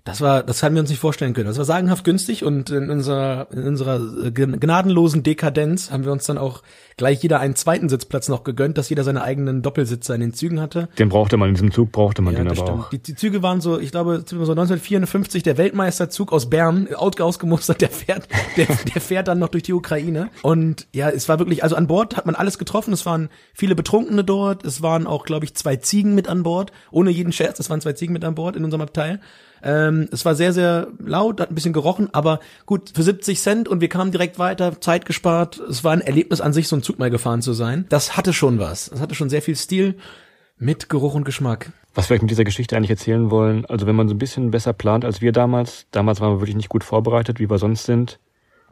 Das 0.03 0.19
war, 0.19 0.41
das 0.41 0.63
haben 0.63 0.73
wir 0.73 0.81
uns 0.81 0.89
nicht 0.89 0.99
vorstellen 0.99 1.33
können. 1.33 1.45
Das 1.45 1.59
war 1.59 1.65
sagenhaft 1.65 2.03
günstig 2.03 2.43
und 2.43 2.71
in 2.71 2.89
unserer, 2.89 3.47
in 3.51 3.67
unserer 3.67 3.99
äh, 4.25 4.31
gnadenlosen 4.31 5.21
Dekadenz 5.21 5.91
haben 5.91 6.05
wir 6.05 6.11
uns 6.11 6.25
dann 6.25 6.39
auch 6.39 6.63
gleich 6.97 7.21
jeder 7.21 7.39
einen 7.39 7.55
zweiten 7.55 7.87
Sitzplatz 7.87 8.27
noch 8.27 8.43
gegönnt, 8.43 8.79
dass 8.79 8.89
jeder 8.89 9.03
seine 9.03 9.21
eigenen 9.21 9.61
Doppelsitzer 9.61 10.15
in 10.15 10.21
den 10.21 10.33
Zügen 10.33 10.59
hatte. 10.59 10.89
Den 10.97 11.09
brauchte 11.09 11.37
man, 11.37 11.49
in 11.49 11.55
diesem 11.55 11.71
Zug 11.71 11.91
brauchte 11.91 12.23
man 12.23 12.33
Ja, 12.33 12.39
den 12.39 12.47
aber 12.47 12.55
stimmt. 12.55 12.69
auch. 12.69 12.89
Die, 12.89 12.97
die 12.97 13.15
Züge 13.15 13.43
waren 13.43 13.61
so, 13.61 13.79
ich 13.79 13.91
glaube, 13.91 14.23
so 14.25 14.35
1954 14.37 15.43
der 15.43 15.57
Weltmeisterzug 15.57 16.33
aus 16.33 16.49
Bern, 16.49 16.87
ausgemustert, 16.95 17.81
der 17.81 17.89
fährt, 17.89 18.27
der, 18.57 18.65
der 18.65 19.01
fährt 19.01 19.27
dann 19.27 19.37
noch 19.37 19.49
durch 19.49 19.63
die 19.63 19.73
Ukraine. 19.73 20.29
Und 20.41 20.87
ja, 20.93 21.09
es 21.09 21.29
war 21.29 21.37
wirklich, 21.37 21.63
also 21.63 21.75
an 21.75 21.85
Bord 21.85 22.17
hat 22.17 22.25
man 22.25 22.33
alles 22.33 22.57
getroffen. 22.57 22.91
Es 22.93 23.05
waren 23.05 23.29
viele 23.53 23.75
Betrunkene 23.75 24.23
dort. 24.23 24.65
Es 24.65 24.81
waren 24.81 25.05
auch, 25.05 25.25
glaube 25.25 25.45
ich, 25.45 25.53
zwei 25.53 25.75
Ziegen 25.75 26.15
mit 26.15 26.27
an 26.27 26.41
Bord. 26.41 26.71
Ohne 26.89 27.11
jeden 27.11 27.33
Scherz, 27.33 27.59
es 27.59 27.69
waren 27.69 27.81
zwei 27.81 27.93
Ziegen 27.93 28.13
mit 28.13 28.23
an 28.25 28.33
Bord 28.33 28.55
in 28.55 28.63
unserem 28.63 28.81
Abteil. 28.81 29.19
Ähm, 29.63 29.90
es 30.11 30.25
war 30.25 30.35
sehr, 30.35 30.53
sehr 30.53 30.87
laut, 30.99 31.39
hat 31.39 31.51
ein 31.51 31.55
bisschen 31.55 31.73
gerochen, 31.73 32.09
aber 32.13 32.39
gut, 32.65 32.91
für 32.93 33.03
70 33.03 33.39
Cent 33.39 33.67
und 33.67 33.81
wir 33.81 33.89
kamen 33.89 34.11
direkt 34.11 34.39
weiter, 34.39 34.79
Zeit 34.81 35.05
gespart. 35.05 35.59
Es 35.59 35.83
war 35.83 35.91
ein 35.91 36.01
Erlebnis 36.01 36.41
an 36.41 36.53
sich, 36.53 36.67
so 36.67 36.75
ein 36.75 36.83
Zug 36.83 36.99
mal 36.99 37.09
gefahren 37.09 37.41
zu 37.41 37.53
sein. 37.53 37.85
Das 37.89 38.17
hatte 38.17 38.33
schon 38.33 38.59
was. 38.59 38.89
Das 38.89 38.99
hatte 38.99 39.15
schon 39.15 39.29
sehr 39.29 39.41
viel 39.41 39.55
Stil 39.55 39.95
mit 40.57 40.89
Geruch 40.89 41.15
und 41.15 41.23
Geschmack. 41.25 41.71
Was 41.93 42.09
wir 42.09 42.21
mit 42.21 42.29
dieser 42.29 42.43
Geschichte 42.43 42.77
eigentlich 42.77 42.91
erzählen 42.91 43.31
wollen, 43.31 43.65
also 43.65 43.87
wenn 43.87 43.95
man 43.95 44.07
so 44.07 44.13
ein 44.13 44.19
bisschen 44.19 44.51
besser 44.51 44.73
plant 44.73 45.03
als 45.03 45.21
wir 45.21 45.31
damals, 45.31 45.87
damals 45.91 46.21
waren 46.21 46.33
wir 46.33 46.39
wirklich 46.39 46.55
nicht 46.55 46.69
gut 46.69 46.83
vorbereitet, 46.83 47.39
wie 47.39 47.49
wir 47.49 47.57
sonst 47.57 47.85
sind. 47.85 48.19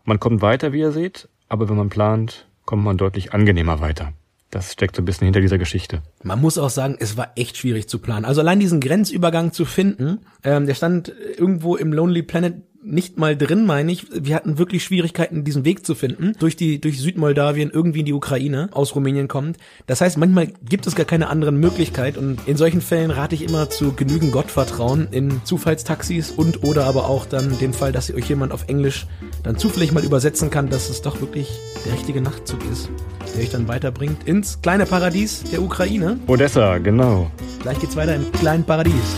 Man 0.05 0.19
kommt 0.19 0.41
weiter, 0.41 0.71
wie 0.71 0.79
ihr 0.79 0.91
seht, 0.91 1.27
aber 1.49 1.67
wenn 1.67 1.75
man 1.75 1.89
plant, 1.89 2.47
kommt 2.65 2.83
man 2.83 2.97
deutlich 2.97 3.33
angenehmer 3.33 3.81
weiter. 3.81 4.13
Das 4.51 4.73
steckt 4.73 4.95
so 4.95 5.01
ein 5.01 5.05
bisschen 5.05 5.25
hinter 5.25 5.41
dieser 5.41 5.59
Geschichte. 5.59 6.01
Man 6.23 6.41
muss 6.41 6.57
auch 6.57 6.71
sagen, 6.71 6.97
es 6.99 7.17
war 7.17 7.33
echt 7.35 7.57
schwierig 7.57 7.87
zu 7.87 7.99
planen. 7.99 8.25
Also 8.25 8.41
allein 8.41 8.59
diesen 8.59 8.79
Grenzübergang 8.79 9.51
zu 9.51 9.63
finden, 9.65 10.21
ähm, 10.43 10.65
der 10.65 10.73
stand 10.73 11.13
irgendwo 11.37 11.75
im 11.75 11.93
Lonely 11.93 12.23
Planet 12.23 12.55
nicht 12.81 13.17
mal 13.17 13.35
drin, 13.35 13.65
meine 13.65 13.91
ich. 13.91 14.07
Wir 14.11 14.35
hatten 14.35 14.57
wirklich 14.57 14.83
Schwierigkeiten, 14.83 15.43
diesen 15.43 15.65
Weg 15.65 15.85
zu 15.85 15.95
finden, 15.95 16.33
durch 16.39 16.55
die, 16.55 16.79
durch 16.79 16.99
Südmoldawien 16.99 17.71
irgendwie 17.71 17.99
in 17.99 18.05
die 18.05 18.13
Ukraine 18.13 18.69
aus 18.71 18.95
Rumänien 18.95 19.27
kommt. 19.27 19.57
Das 19.87 20.01
heißt, 20.01 20.17
manchmal 20.17 20.47
gibt 20.67 20.87
es 20.87 20.95
gar 20.95 21.05
keine 21.05 21.27
anderen 21.27 21.57
Möglichkeit 21.57 22.17
und 22.17 22.47
in 22.47 22.57
solchen 22.57 22.81
Fällen 22.81 23.11
rate 23.11 23.35
ich 23.35 23.43
immer 23.43 23.69
zu 23.69 23.93
genügend 23.93 24.31
Gottvertrauen 24.31 25.07
in 25.11 25.41
Zufallstaxis 25.43 26.31
und 26.31 26.63
oder 26.63 26.85
aber 26.85 27.09
auch 27.09 27.25
dann 27.25 27.57
den 27.59 27.73
Fall, 27.73 27.91
dass 27.91 28.13
euch 28.13 28.29
jemand 28.29 28.51
auf 28.51 28.67
Englisch 28.67 29.07
dann 29.43 29.57
zufällig 29.57 29.91
mal 29.91 30.03
übersetzen 30.03 30.49
kann, 30.49 30.69
dass 30.69 30.89
es 30.89 31.01
doch 31.01 31.21
wirklich 31.21 31.49
der 31.85 31.93
richtige 31.93 32.21
Nachtzug 32.21 32.59
ist, 32.71 32.89
der 33.35 33.43
euch 33.43 33.49
dann 33.49 33.67
weiterbringt 33.67 34.27
ins 34.27 34.61
kleine 34.61 34.85
Paradies 34.85 35.43
der 35.51 35.61
Ukraine. 35.61 36.19
Odessa, 36.27 36.77
genau. 36.77 37.29
Gleich 37.61 37.79
geht's 37.79 37.95
weiter 37.95 38.15
im 38.15 38.31
kleinen 38.31 38.63
Paradies. 38.63 39.17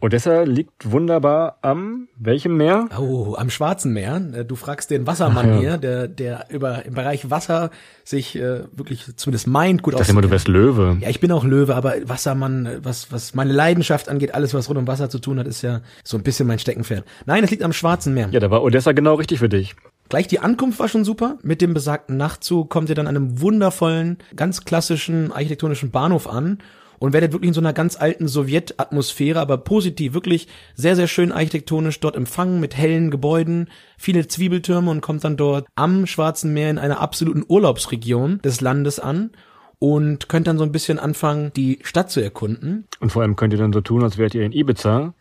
Odessa 0.00 0.42
liegt 0.42 0.90
wunderbar 0.92 1.58
am 1.62 2.08
welchem 2.16 2.56
Meer? 2.56 2.88
Oh, 2.98 3.34
am 3.36 3.50
Schwarzen 3.50 3.92
Meer. 3.92 4.22
Äh, 4.32 4.44
Du 4.44 4.54
fragst 4.54 4.90
den 4.90 5.06
Wassermann 5.06 5.50
Ach 5.50 5.54
ja. 5.54 5.60
hier, 5.60 5.78
der, 5.78 6.08
der 6.08 6.46
über 6.50 6.84
im 6.84 6.94
Bereich 6.94 7.30
Wasser 7.30 7.70
sich 8.04 8.36
äh, 8.36 8.62
wirklich 8.72 9.16
zumindest 9.16 9.48
meint, 9.48 9.82
gut 9.82 9.94
Ich 9.94 9.98
dachte 9.98 10.12
immer, 10.12 10.22
du 10.22 10.30
wärst 10.30 10.48
Löwe. 10.48 10.98
Ja, 11.00 11.08
ich 11.08 11.20
bin 11.20 11.32
auch 11.32 11.44
Löwe, 11.44 11.74
aber 11.74 11.94
Wassermann, 12.04 12.66
äh, 12.66 12.78
was, 12.82 13.10
was 13.10 13.34
meine 13.34 13.52
Leidenschaft 13.52 14.08
angeht, 14.08 14.34
alles, 14.34 14.54
was 14.54 14.68
rund 14.68 14.78
um 14.78 14.86
Wasser 14.86 15.10
zu 15.10 15.18
tun 15.18 15.38
hat, 15.38 15.48
ist 15.48 15.62
ja 15.62 15.80
so 16.04 16.16
ein 16.16 16.22
bisschen 16.22 16.46
mein 16.46 16.60
Steckenpferd. 16.60 17.04
Nein, 17.26 17.42
es 17.42 17.50
liegt 17.50 17.64
am 17.64 17.72
Schwarzen 17.72 18.14
Meer. 18.14 18.28
Ja, 18.30 18.40
da 18.40 18.50
war 18.50 18.62
Odessa 18.62 18.92
genau 18.92 19.14
richtig 19.14 19.40
für 19.40 19.48
dich. 19.48 19.74
Gleich 20.08 20.26
die 20.26 20.38
Ankunft 20.38 20.78
war 20.78 20.88
schon 20.88 21.04
super. 21.04 21.38
Mit 21.42 21.60
dem 21.60 21.74
besagten 21.74 22.16
Nachtzug 22.16 22.70
kommt 22.70 22.88
ihr 22.88 22.94
dann 22.94 23.06
an 23.08 23.16
einem 23.16 23.40
wundervollen, 23.42 24.18
ganz 24.36 24.64
klassischen 24.64 25.32
architektonischen 25.32 25.90
Bahnhof 25.90 26.28
an 26.28 26.58
und 26.98 27.12
werdet 27.12 27.32
wirklich 27.32 27.48
in 27.48 27.54
so 27.54 27.60
einer 27.60 27.72
ganz 27.72 27.96
alten 27.96 28.28
Sowjetatmosphäre, 28.28 29.40
aber 29.40 29.58
positiv, 29.58 30.14
wirklich 30.14 30.48
sehr, 30.74 30.96
sehr 30.96 31.06
schön 31.06 31.32
architektonisch 31.32 32.00
dort 32.00 32.16
empfangen 32.16 32.60
mit 32.60 32.76
hellen 32.76 33.10
Gebäuden, 33.10 33.68
viele 33.96 34.26
Zwiebeltürme 34.28 34.90
und 34.90 35.00
kommt 35.00 35.24
dann 35.24 35.36
dort 35.36 35.66
am 35.74 36.06
Schwarzen 36.06 36.52
Meer 36.52 36.70
in 36.70 36.78
einer 36.78 37.00
absoluten 37.00 37.44
Urlaubsregion 37.46 38.40
des 38.42 38.60
Landes 38.60 38.98
an 39.00 39.30
und 39.78 40.28
könnt 40.28 40.46
dann 40.46 40.58
so 40.58 40.64
ein 40.64 40.72
bisschen 40.72 40.98
anfangen, 40.98 41.52
die 41.54 41.78
Stadt 41.82 42.10
zu 42.10 42.20
erkunden. 42.20 42.86
Und 43.00 43.12
vor 43.12 43.22
allem 43.22 43.36
könnt 43.36 43.52
ihr 43.52 43.58
dann 43.58 43.72
so 43.72 43.80
tun, 43.80 44.02
als 44.02 44.18
wärt 44.18 44.34
ihr 44.34 44.44
in 44.44 44.52
Ibiza, 44.52 45.14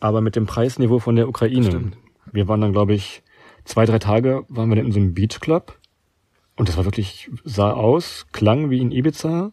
aber 0.00 0.20
mit 0.20 0.36
dem 0.36 0.46
Preisniveau 0.46 0.98
von 0.98 1.16
der 1.16 1.28
Ukraine. 1.28 1.92
Wir 2.30 2.48
waren 2.48 2.60
dann, 2.60 2.72
glaube 2.72 2.94
ich, 2.94 3.22
zwei, 3.64 3.86
drei 3.86 3.98
Tage 3.98 4.44
waren 4.48 4.68
wir 4.68 4.76
dann 4.76 4.86
in 4.86 4.92
so 4.92 5.00
einem 5.00 5.14
Beachclub. 5.14 5.78
Und 6.56 6.68
das 6.68 6.76
war 6.76 6.84
wirklich, 6.84 7.30
sah 7.44 7.72
aus, 7.72 8.26
klang 8.32 8.70
wie 8.70 8.80
in 8.80 8.92
Ibiza. 8.92 9.52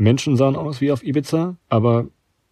Menschen 0.00 0.36
sahen 0.36 0.56
aus 0.56 0.80
wie 0.80 0.90
auf 0.92 1.04
Ibiza, 1.04 1.56
aber 1.68 2.06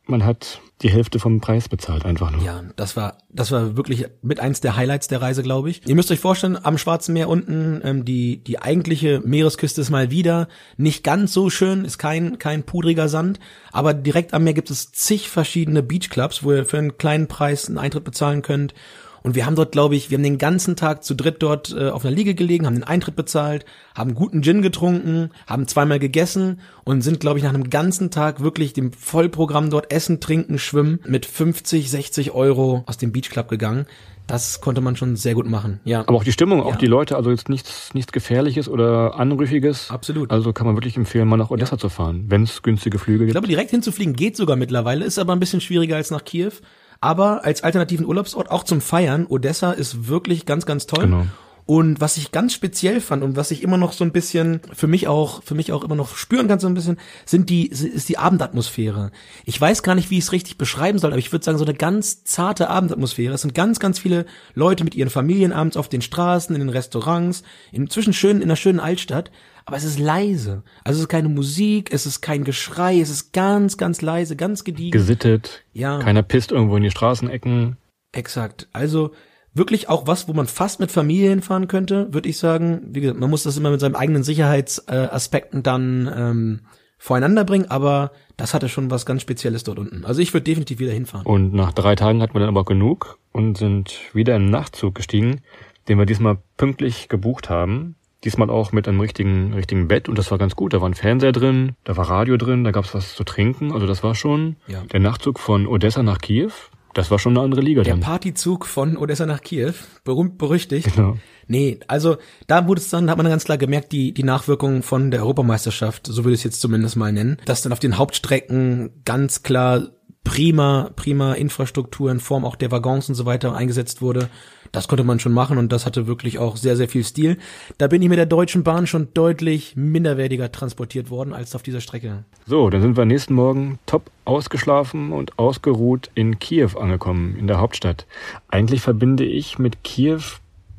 man 0.06 0.24
hat 0.24 0.60
die 0.82 0.90
Hälfte 0.90 1.18
vom 1.18 1.40
Preis 1.40 1.68
bezahlt 1.68 2.04
einfach 2.04 2.30
nur. 2.30 2.42
Ja, 2.42 2.62
das 2.76 2.96
war, 2.96 3.18
das 3.30 3.50
war 3.50 3.76
wirklich 3.76 4.06
mit 4.22 4.38
eins 4.38 4.60
der 4.60 4.76
Highlights 4.76 5.08
der 5.08 5.20
Reise, 5.20 5.42
glaube 5.42 5.70
ich. 5.70 5.82
Ihr 5.86 5.94
müsst 5.94 6.10
euch 6.10 6.20
vorstellen, 6.20 6.58
am 6.62 6.78
Schwarzen 6.78 7.14
Meer 7.14 7.28
unten, 7.28 7.80
ähm, 7.82 8.04
die, 8.04 8.44
die 8.44 8.60
eigentliche 8.60 9.20
Meeresküste 9.24 9.80
ist 9.80 9.90
mal 9.90 10.10
wieder 10.10 10.48
nicht 10.76 11.04
ganz 11.04 11.32
so 11.32 11.50
schön, 11.50 11.84
ist 11.84 11.98
kein, 11.98 12.38
kein 12.38 12.64
pudriger 12.64 13.08
Sand, 13.08 13.40
aber 13.72 13.92
direkt 13.92 14.34
am 14.34 14.44
Meer 14.44 14.54
gibt 14.54 14.70
es 14.70 14.92
zig 14.92 15.28
verschiedene 15.28 15.82
Beachclubs, 15.82 16.42
wo 16.42 16.52
ihr 16.52 16.64
für 16.64 16.78
einen 16.78 16.98
kleinen 16.98 17.28
Preis 17.28 17.66
einen 17.66 17.78
Eintritt 17.78 18.04
bezahlen 18.04 18.42
könnt. 18.42 18.74
Und 19.22 19.34
wir 19.34 19.46
haben 19.46 19.56
dort, 19.56 19.72
glaube 19.72 19.96
ich, 19.96 20.10
wir 20.10 20.16
haben 20.18 20.22
den 20.22 20.38
ganzen 20.38 20.76
Tag 20.76 21.02
zu 21.04 21.14
dritt 21.14 21.42
dort 21.42 21.74
äh, 21.76 21.90
auf 21.90 22.04
einer 22.04 22.14
Liege 22.14 22.34
gelegen, 22.34 22.66
haben 22.66 22.74
den 22.74 22.84
Eintritt 22.84 23.16
bezahlt, 23.16 23.64
haben 23.94 24.14
guten 24.14 24.42
Gin 24.42 24.62
getrunken, 24.62 25.30
haben 25.46 25.66
zweimal 25.66 25.98
gegessen 25.98 26.60
und 26.84 27.02
sind, 27.02 27.20
glaube 27.20 27.38
ich, 27.38 27.44
nach 27.44 27.52
einem 27.54 27.68
ganzen 27.70 28.10
Tag 28.10 28.40
wirklich 28.42 28.72
dem 28.72 28.92
Vollprogramm 28.92 29.70
dort 29.70 29.92
Essen, 29.92 30.20
Trinken, 30.20 30.58
Schwimmen 30.58 31.00
mit 31.06 31.26
50, 31.26 31.90
60 31.90 32.32
Euro 32.32 32.84
aus 32.86 32.96
dem 32.98 33.12
Beachclub 33.12 33.48
gegangen. 33.48 33.86
Das 34.26 34.60
konnte 34.60 34.82
man 34.82 34.94
schon 34.94 35.16
sehr 35.16 35.32
gut 35.34 35.48
machen, 35.48 35.80
ja. 35.84 36.00
Aber 36.06 36.18
auch 36.18 36.22
die 36.24 36.32
Stimmung, 36.32 36.60
auch 36.62 36.72
Ja. 36.72 36.76
die 36.76 36.86
Leute, 36.86 37.16
also 37.16 37.30
jetzt 37.30 37.48
nichts, 37.48 37.94
nichts 37.94 38.12
Gefährliches 38.12 38.68
oder 38.68 39.14
Anrüchiges. 39.18 39.90
Absolut. 39.90 40.30
Also 40.30 40.52
kann 40.52 40.66
man 40.66 40.76
wirklich 40.76 40.98
empfehlen, 40.98 41.26
mal 41.28 41.38
nach 41.38 41.50
Odessa 41.50 41.78
zu 41.78 41.88
fahren, 41.88 42.26
wenn 42.28 42.42
es 42.42 42.60
günstige 42.62 42.98
Flüge 42.98 43.24
Ich 43.24 43.28
gibt. 43.28 43.32
glaube, 43.32 43.48
direkt 43.48 43.70
hinzufliegen 43.70 44.14
geht 44.14 44.36
sogar 44.36 44.56
mittlerweile, 44.56 45.06
ist 45.06 45.18
aber 45.18 45.32
ein 45.32 45.40
bisschen 45.40 45.62
schwieriger 45.62 45.96
als 45.96 46.10
nach 46.10 46.24
Kiew. 46.26 46.52
Aber 47.00 47.44
als 47.44 47.62
alternativen 47.62 48.06
Urlaubsort 48.06 48.50
auch 48.50 48.64
zum 48.64 48.80
Feiern, 48.80 49.26
Odessa 49.28 49.72
ist 49.72 50.08
wirklich 50.08 50.46
ganz, 50.46 50.66
ganz 50.66 50.86
toll. 50.86 51.04
Genau. 51.04 51.26
Und 51.70 52.00
was 52.00 52.16
ich 52.16 52.32
ganz 52.32 52.54
speziell 52.54 52.98
fand 52.98 53.22
und 53.22 53.36
was 53.36 53.50
ich 53.50 53.62
immer 53.62 53.76
noch 53.76 53.92
so 53.92 54.02
ein 54.02 54.10
bisschen 54.10 54.62
für 54.72 54.86
mich 54.86 55.06
auch, 55.06 55.42
für 55.42 55.54
mich 55.54 55.70
auch 55.70 55.84
immer 55.84 55.96
noch 55.96 56.16
spüren 56.16 56.48
kann 56.48 56.58
so 56.58 56.66
ein 56.66 56.72
bisschen, 56.72 56.96
sind 57.26 57.50
die, 57.50 57.66
ist 57.66 58.08
die 58.08 58.16
Abendatmosphäre. 58.16 59.10
Ich 59.44 59.60
weiß 59.60 59.82
gar 59.82 59.94
nicht, 59.94 60.08
wie 60.08 60.16
ich 60.16 60.24
es 60.24 60.32
richtig 60.32 60.56
beschreiben 60.56 60.98
soll, 60.98 61.10
aber 61.10 61.18
ich 61.18 61.30
würde 61.30 61.44
sagen, 61.44 61.58
so 61.58 61.66
eine 61.66 61.74
ganz 61.74 62.24
zarte 62.24 62.70
Abendatmosphäre. 62.70 63.34
Es 63.34 63.42
sind 63.42 63.54
ganz, 63.54 63.80
ganz 63.80 63.98
viele 63.98 64.24
Leute 64.54 64.82
mit 64.82 64.94
ihren 64.94 65.10
Familien 65.10 65.52
abends 65.52 65.76
auf 65.76 65.90
den 65.90 66.00
Straßen, 66.00 66.56
in 66.56 66.60
den 66.60 66.70
Restaurants, 66.70 67.42
inzwischen 67.70 68.14
schön, 68.14 68.38
in 68.38 68.44
einer 68.44 68.56
schönen 68.56 68.80
Altstadt. 68.80 69.30
Aber 69.68 69.76
es 69.76 69.84
ist 69.84 69.98
leise. 69.98 70.62
Also 70.82 70.96
es 70.96 71.02
ist 71.02 71.08
keine 71.08 71.28
Musik, 71.28 71.92
es 71.92 72.06
ist 72.06 72.22
kein 72.22 72.42
Geschrei, 72.42 72.98
es 73.00 73.10
ist 73.10 73.34
ganz, 73.34 73.76
ganz 73.76 74.00
leise, 74.00 74.34
ganz 74.34 74.64
gediegen. 74.64 74.92
Gesittet, 74.92 75.62
Ja. 75.74 75.98
keiner 75.98 76.22
pisst 76.22 76.52
irgendwo 76.52 76.76
in 76.76 76.84
die 76.84 76.90
Straßenecken. 76.90 77.76
Exakt. 78.12 78.66
Also 78.72 79.10
wirklich 79.52 79.90
auch 79.90 80.06
was, 80.06 80.26
wo 80.26 80.32
man 80.32 80.46
fast 80.46 80.80
mit 80.80 80.90
Familie 80.90 81.28
hinfahren 81.28 81.68
könnte, 81.68 82.14
würde 82.14 82.30
ich 82.30 82.38
sagen. 82.38 82.80
Wie 82.86 83.02
gesagt, 83.02 83.20
man 83.20 83.28
muss 83.28 83.42
das 83.42 83.58
immer 83.58 83.70
mit 83.70 83.80
seinen 83.80 83.94
eigenen 83.94 84.22
Sicherheitsaspekten 84.22 85.62
dann 85.62 86.10
ähm, 86.16 86.60
voreinander 86.96 87.44
bringen, 87.44 87.70
aber 87.70 88.12
das 88.38 88.54
hatte 88.54 88.70
schon 88.70 88.90
was 88.90 89.04
ganz 89.04 89.20
Spezielles 89.20 89.64
dort 89.64 89.78
unten. 89.78 90.06
Also 90.06 90.22
ich 90.22 90.32
würde 90.32 90.44
definitiv 90.44 90.78
wieder 90.78 90.92
hinfahren. 90.92 91.26
Und 91.26 91.52
nach 91.52 91.72
drei 91.72 91.94
Tagen 91.94 92.22
hatten 92.22 92.32
wir 92.32 92.40
dann 92.40 92.48
aber 92.48 92.64
genug 92.64 93.18
und 93.32 93.58
sind 93.58 93.98
wieder 94.14 94.34
in 94.36 94.44
den 94.44 94.50
Nachtzug 94.50 94.94
gestiegen, 94.94 95.42
den 95.88 95.98
wir 95.98 96.06
diesmal 96.06 96.38
pünktlich 96.56 97.10
gebucht 97.10 97.50
haben. 97.50 97.96
Diesmal 98.24 98.50
auch 98.50 98.72
mit 98.72 98.88
einem 98.88 98.98
richtigen, 99.00 99.52
richtigen 99.54 99.86
Bett 99.86 100.08
und 100.08 100.18
das 100.18 100.30
war 100.30 100.38
ganz 100.38 100.56
gut. 100.56 100.72
Da 100.72 100.80
war 100.80 100.88
ein 100.88 100.94
Fernseher 100.94 101.32
drin, 101.32 101.72
da 101.84 101.96
war 101.96 102.10
Radio 102.10 102.36
drin, 102.36 102.64
da 102.64 102.72
gab's 102.72 102.92
was 102.94 103.14
zu 103.14 103.22
trinken. 103.24 103.72
Also 103.72 103.86
das 103.86 104.02
war 104.02 104.14
schon 104.14 104.56
Ja. 104.66 104.82
der 104.92 104.98
Nachtzug 105.00 105.38
von 105.38 105.66
Odessa 105.66 106.02
nach 106.02 106.18
Kiew. 106.18 106.50
Das 106.94 107.10
war 107.12 107.18
schon 107.20 107.36
eine 107.36 107.44
andere 107.44 107.60
Liga 107.60 107.82
Der 107.82 107.92
dann. 107.92 108.00
Partyzug 108.00 108.66
von 108.66 108.96
Odessa 108.96 109.24
nach 109.24 109.40
Kiew, 109.42 109.72
berühmt 110.04 110.36
berüchtigt. 110.38 110.96
Genau. 110.96 111.16
Nee, 111.46 111.78
also 111.86 112.16
da 112.48 112.66
wurde 112.66 112.80
es 112.80 112.88
dann, 112.90 113.08
hat 113.08 113.16
man 113.18 113.24
dann 113.24 113.30
ganz 113.32 113.44
klar 113.44 113.56
gemerkt, 113.56 113.92
die, 113.92 114.12
die 114.12 114.24
Nachwirkungen 114.24 114.82
von 114.82 115.10
der 115.12 115.20
Europameisterschaft, 115.20 116.06
so 116.08 116.24
würde 116.24 116.34
ich 116.34 116.40
es 116.40 116.44
jetzt 116.44 116.60
zumindest 116.60 116.96
mal 116.96 117.12
nennen, 117.12 117.36
dass 117.44 117.62
dann 117.62 117.72
auf 117.72 117.78
den 117.78 117.98
Hauptstrecken 117.98 118.90
ganz 119.04 119.42
klar 119.42 119.88
prima, 120.28 120.90
prima 120.94 121.32
Infrastruktur 121.32 122.10
in 122.10 122.20
Form 122.20 122.44
auch 122.44 122.54
der 122.54 122.70
Waggons 122.70 123.08
und 123.08 123.14
so 123.14 123.24
weiter 123.24 123.56
eingesetzt 123.56 124.02
wurde. 124.02 124.28
Das 124.72 124.86
konnte 124.86 125.02
man 125.02 125.18
schon 125.18 125.32
machen 125.32 125.56
und 125.56 125.72
das 125.72 125.86
hatte 125.86 126.06
wirklich 126.06 126.38
auch 126.38 126.58
sehr, 126.58 126.76
sehr 126.76 126.86
viel 126.86 127.02
Stil. 127.02 127.38
Da 127.78 127.86
bin 127.86 128.02
ich 128.02 128.10
mit 128.10 128.18
der 128.18 128.26
Deutschen 128.26 128.62
Bahn 128.62 128.86
schon 128.86 129.08
deutlich 129.14 129.74
minderwertiger 129.74 130.52
transportiert 130.52 131.08
worden 131.08 131.32
als 131.32 131.54
auf 131.54 131.62
dieser 131.62 131.80
Strecke. 131.80 132.24
So, 132.46 132.68
dann 132.68 132.82
sind 132.82 132.98
wir 132.98 133.06
nächsten 133.06 133.32
Morgen 133.32 133.78
top 133.86 134.10
ausgeschlafen 134.26 135.12
und 135.12 135.38
ausgeruht 135.38 136.10
in 136.14 136.38
Kiew 136.38 136.76
angekommen, 136.78 137.34
in 137.38 137.46
der 137.46 137.58
Hauptstadt. 137.58 138.06
Eigentlich 138.48 138.82
verbinde 138.82 139.24
ich 139.24 139.58
mit 139.58 139.82
Kiew 139.82 140.20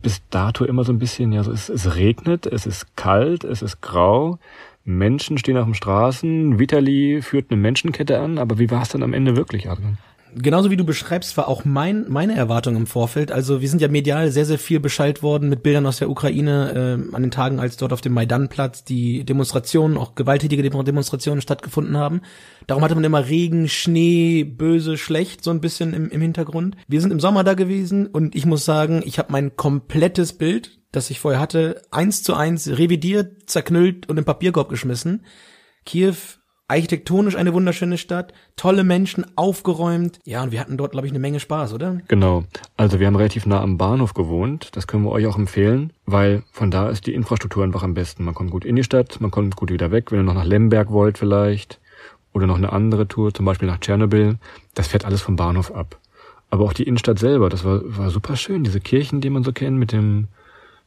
bis 0.03 0.21
dato 0.29 0.63
immer 0.63 0.83
so 0.83 0.93
ein 0.93 0.99
bisschen, 0.99 1.33
ja, 1.33 1.41
es, 1.41 1.69
es 1.69 1.95
regnet, 1.95 2.45
es 2.45 2.67
ist 2.67 2.95
kalt, 2.95 3.43
es 3.43 3.63
ist 3.63 3.81
grau, 3.81 4.37
Menschen 4.89 5.37
stehen 5.37 5.55
auf 5.57 5.65
den 5.65 5.75
Straßen, 5.75 6.57
Vitali 6.57 7.21
führt 7.21 7.51
eine 7.51 7.61
Menschenkette 7.61 8.19
an, 8.19 8.39
aber 8.39 8.57
wie 8.57 8.71
war 8.71 8.81
es 8.81 8.89
dann 8.89 9.03
am 9.03 9.13
Ende 9.13 9.35
wirklich, 9.35 9.69
Adrian? 9.69 9.99
Genauso 10.35 10.71
wie 10.71 10.77
du 10.77 10.83
beschreibst, 10.83 11.35
war 11.37 11.47
auch 11.47 11.65
mein, 11.65 12.05
meine 12.09 12.35
Erwartung 12.35 12.75
im 12.75 12.87
Vorfeld. 12.87 13.31
Also 13.31 13.61
wir 13.61 13.69
sind 13.69 13.81
ja 13.81 13.87
medial 13.87 14.31
sehr, 14.31 14.45
sehr 14.45 14.59
viel 14.59 14.79
beschallt 14.79 15.23
worden 15.23 15.49
mit 15.49 15.63
Bildern 15.63 15.85
aus 15.85 15.97
der 15.97 16.09
Ukraine 16.09 17.07
äh, 17.11 17.15
an 17.15 17.21
den 17.21 17.31
Tagen, 17.31 17.59
als 17.59 17.77
dort 17.77 17.93
auf 17.93 18.01
dem 18.01 18.13
Maidanplatz 18.13 18.83
die 18.83 19.23
Demonstrationen, 19.23 19.97
auch 19.97 20.15
gewalttätige 20.15 20.61
Demonstrationen 20.61 21.41
stattgefunden 21.41 21.97
haben. 21.97 22.21
Darum 22.67 22.83
hatte 22.83 22.95
man 22.95 23.03
immer 23.03 23.27
Regen, 23.27 23.67
Schnee, 23.67 24.43
böse, 24.43 24.97
schlecht 24.97 25.43
so 25.43 25.51
ein 25.51 25.61
bisschen 25.61 25.93
im, 25.93 26.09
im 26.09 26.21
Hintergrund. 26.21 26.75
Wir 26.87 27.01
sind 27.01 27.11
im 27.11 27.19
Sommer 27.19 27.43
da 27.43 27.53
gewesen 27.53 28.07
und 28.07 28.35
ich 28.35 28.45
muss 28.45 28.65
sagen, 28.65 29.01
ich 29.05 29.19
habe 29.19 29.31
mein 29.31 29.55
komplettes 29.55 30.33
Bild, 30.33 30.79
das 30.91 31.09
ich 31.09 31.19
vorher 31.19 31.39
hatte, 31.39 31.81
eins 31.91 32.23
zu 32.23 32.33
eins 32.33 32.67
revidiert, 32.67 33.49
zerknüllt 33.49 34.09
und 34.09 34.17
im 34.17 34.25
Papierkorb 34.25 34.69
geschmissen. 34.69 35.25
Kiew 35.85 36.15
architektonisch 36.69 37.35
eine 37.35 37.53
wunderschöne 37.53 37.97
Stadt, 37.97 38.33
tolle 38.55 38.83
Menschen, 38.83 39.25
aufgeräumt. 39.35 40.19
Ja, 40.25 40.43
und 40.43 40.51
wir 40.51 40.59
hatten 40.59 40.77
dort, 40.77 40.91
glaube 40.91 41.07
ich, 41.07 41.11
eine 41.11 41.19
Menge 41.19 41.39
Spaß, 41.39 41.73
oder? 41.73 41.97
Genau. 42.07 42.45
Also 42.77 42.99
wir 42.99 43.07
haben 43.07 43.15
relativ 43.15 43.45
nah 43.45 43.61
am 43.61 43.77
Bahnhof 43.77 44.13
gewohnt. 44.13 44.69
Das 44.73 44.87
können 44.87 45.03
wir 45.03 45.11
euch 45.11 45.25
auch 45.25 45.37
empfehlen, 45.37 45.91
weil 46.05 46.43
von 46.51 46.71
da 46.71 46.89
ist 46.89 47.07
die 47.07 47.13
Infrastruktur 47.13 47.63
einfach 47.63 47.83
am 47.83 47.95
besten. 47.95 48.23
Man 48.23 48.35
kommt 48.35 48.51
gut 48.51 48.65
in 48.65 48.75
die 48.75 48.83
Stadt, 48.83 49.19
man 49.19 49.31
kommt 49.31 49.55
gut 49.55 49.71
wieder 49.71 49.91
weg. 49.91 50.11
Wenn 50.11 50.19
ihr 50.19 50.23
noch 50.23 50.35
nach 50.35 50.45
Lemberg 50.45 50.91
wollt 50.91 51.17
vielleicht 51.17 51.79
oder 52.33 52.45
noch 52.45 52.57
eine 52.57 52.71
andere 52.71 53.07
Tour, 53.07 53.33
zum 53.33 53.45
Beispiel 53.45 53.67
nach 53.67 53.79
Tschernobyl, 53.79 54.37
das 54.75 54.87
fährt 54.87 55.05
alles 55.05 55.21
vom 55.21 55.35
Bahnhof 55.35 55.73
ab. 55.73 55.97
Aber 56.51 56.65
auch 56.65 56.73
die 56.73 56.83
Innenstadt 56.83 57.17
selber, 57.17 57.49
das 57.49 57.65
war, 57.65 57.81
war 57.83 58.11
super 58.11 58.35
schön. 58.35 58.63
Diese 58.63 58.79
Kirchen, 58.79 59.21
die 59.21 59.29
man 59.31 59.43
so 59.43 59.51
kennt, 59.53 59.77
mit 59.77 59.91
dem, 59.91 60.27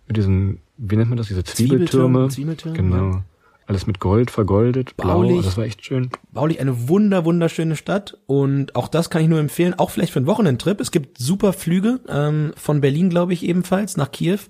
mit 0.07 0.17
diesen, 0.17 0.61
wie 0.77 0.97
nennt 0.97 1.11
man 1.11 1.17
das, 1.17 1.27
diese 1.27 1.43
Zwiebeltürme. 1.43 2.29
Zwiebeltürme, 2.29 2.77
genau. 2.77 3.11
ja. 3.15 3.25
Alles 3.73 3.87
mit 3.87 4.01
Gold 4.01 4.31
vergoldet, 4.31 4.99
blau, 4.99 5.23
Baulich. 5.23 5.47
das 5.47 5.57
war 5.57 5.65
echt 5.65 5.83
schön. 5.83 6.11
Baulich 6.31 6.61
eine 6.61 6.91
wunder, 6.91 7.25
wunderschöne 7.25 7.75
Stadt 7.75 8.19
und 8.27 8.77
auch 8.77 8.87
das 8.87 9.09
kann 9.09 9.23
ich 9.23 9.29
nur 9.29 9.41
empfehlen, 9.41 9.73
auch 9.73 9.89
vielleicht 9.89 10.13
für 10.13 10.19
einen 10.19 10.27
Wochenendtrip. 10.27 10.79
Es 10.79 10.91
gibt 10.91 11.17
super 11.17 11.55
Flüge 11.55 12.01
ähm, 12.07 12.53
von 12.55 12.83
Berlin, 12.83 13.09
glaube 13.09 13.33
ich, 13.33 13.43
ebenfalls 13.43 13.97
nach 13.97 14.13
Kiew. 14.13 14.41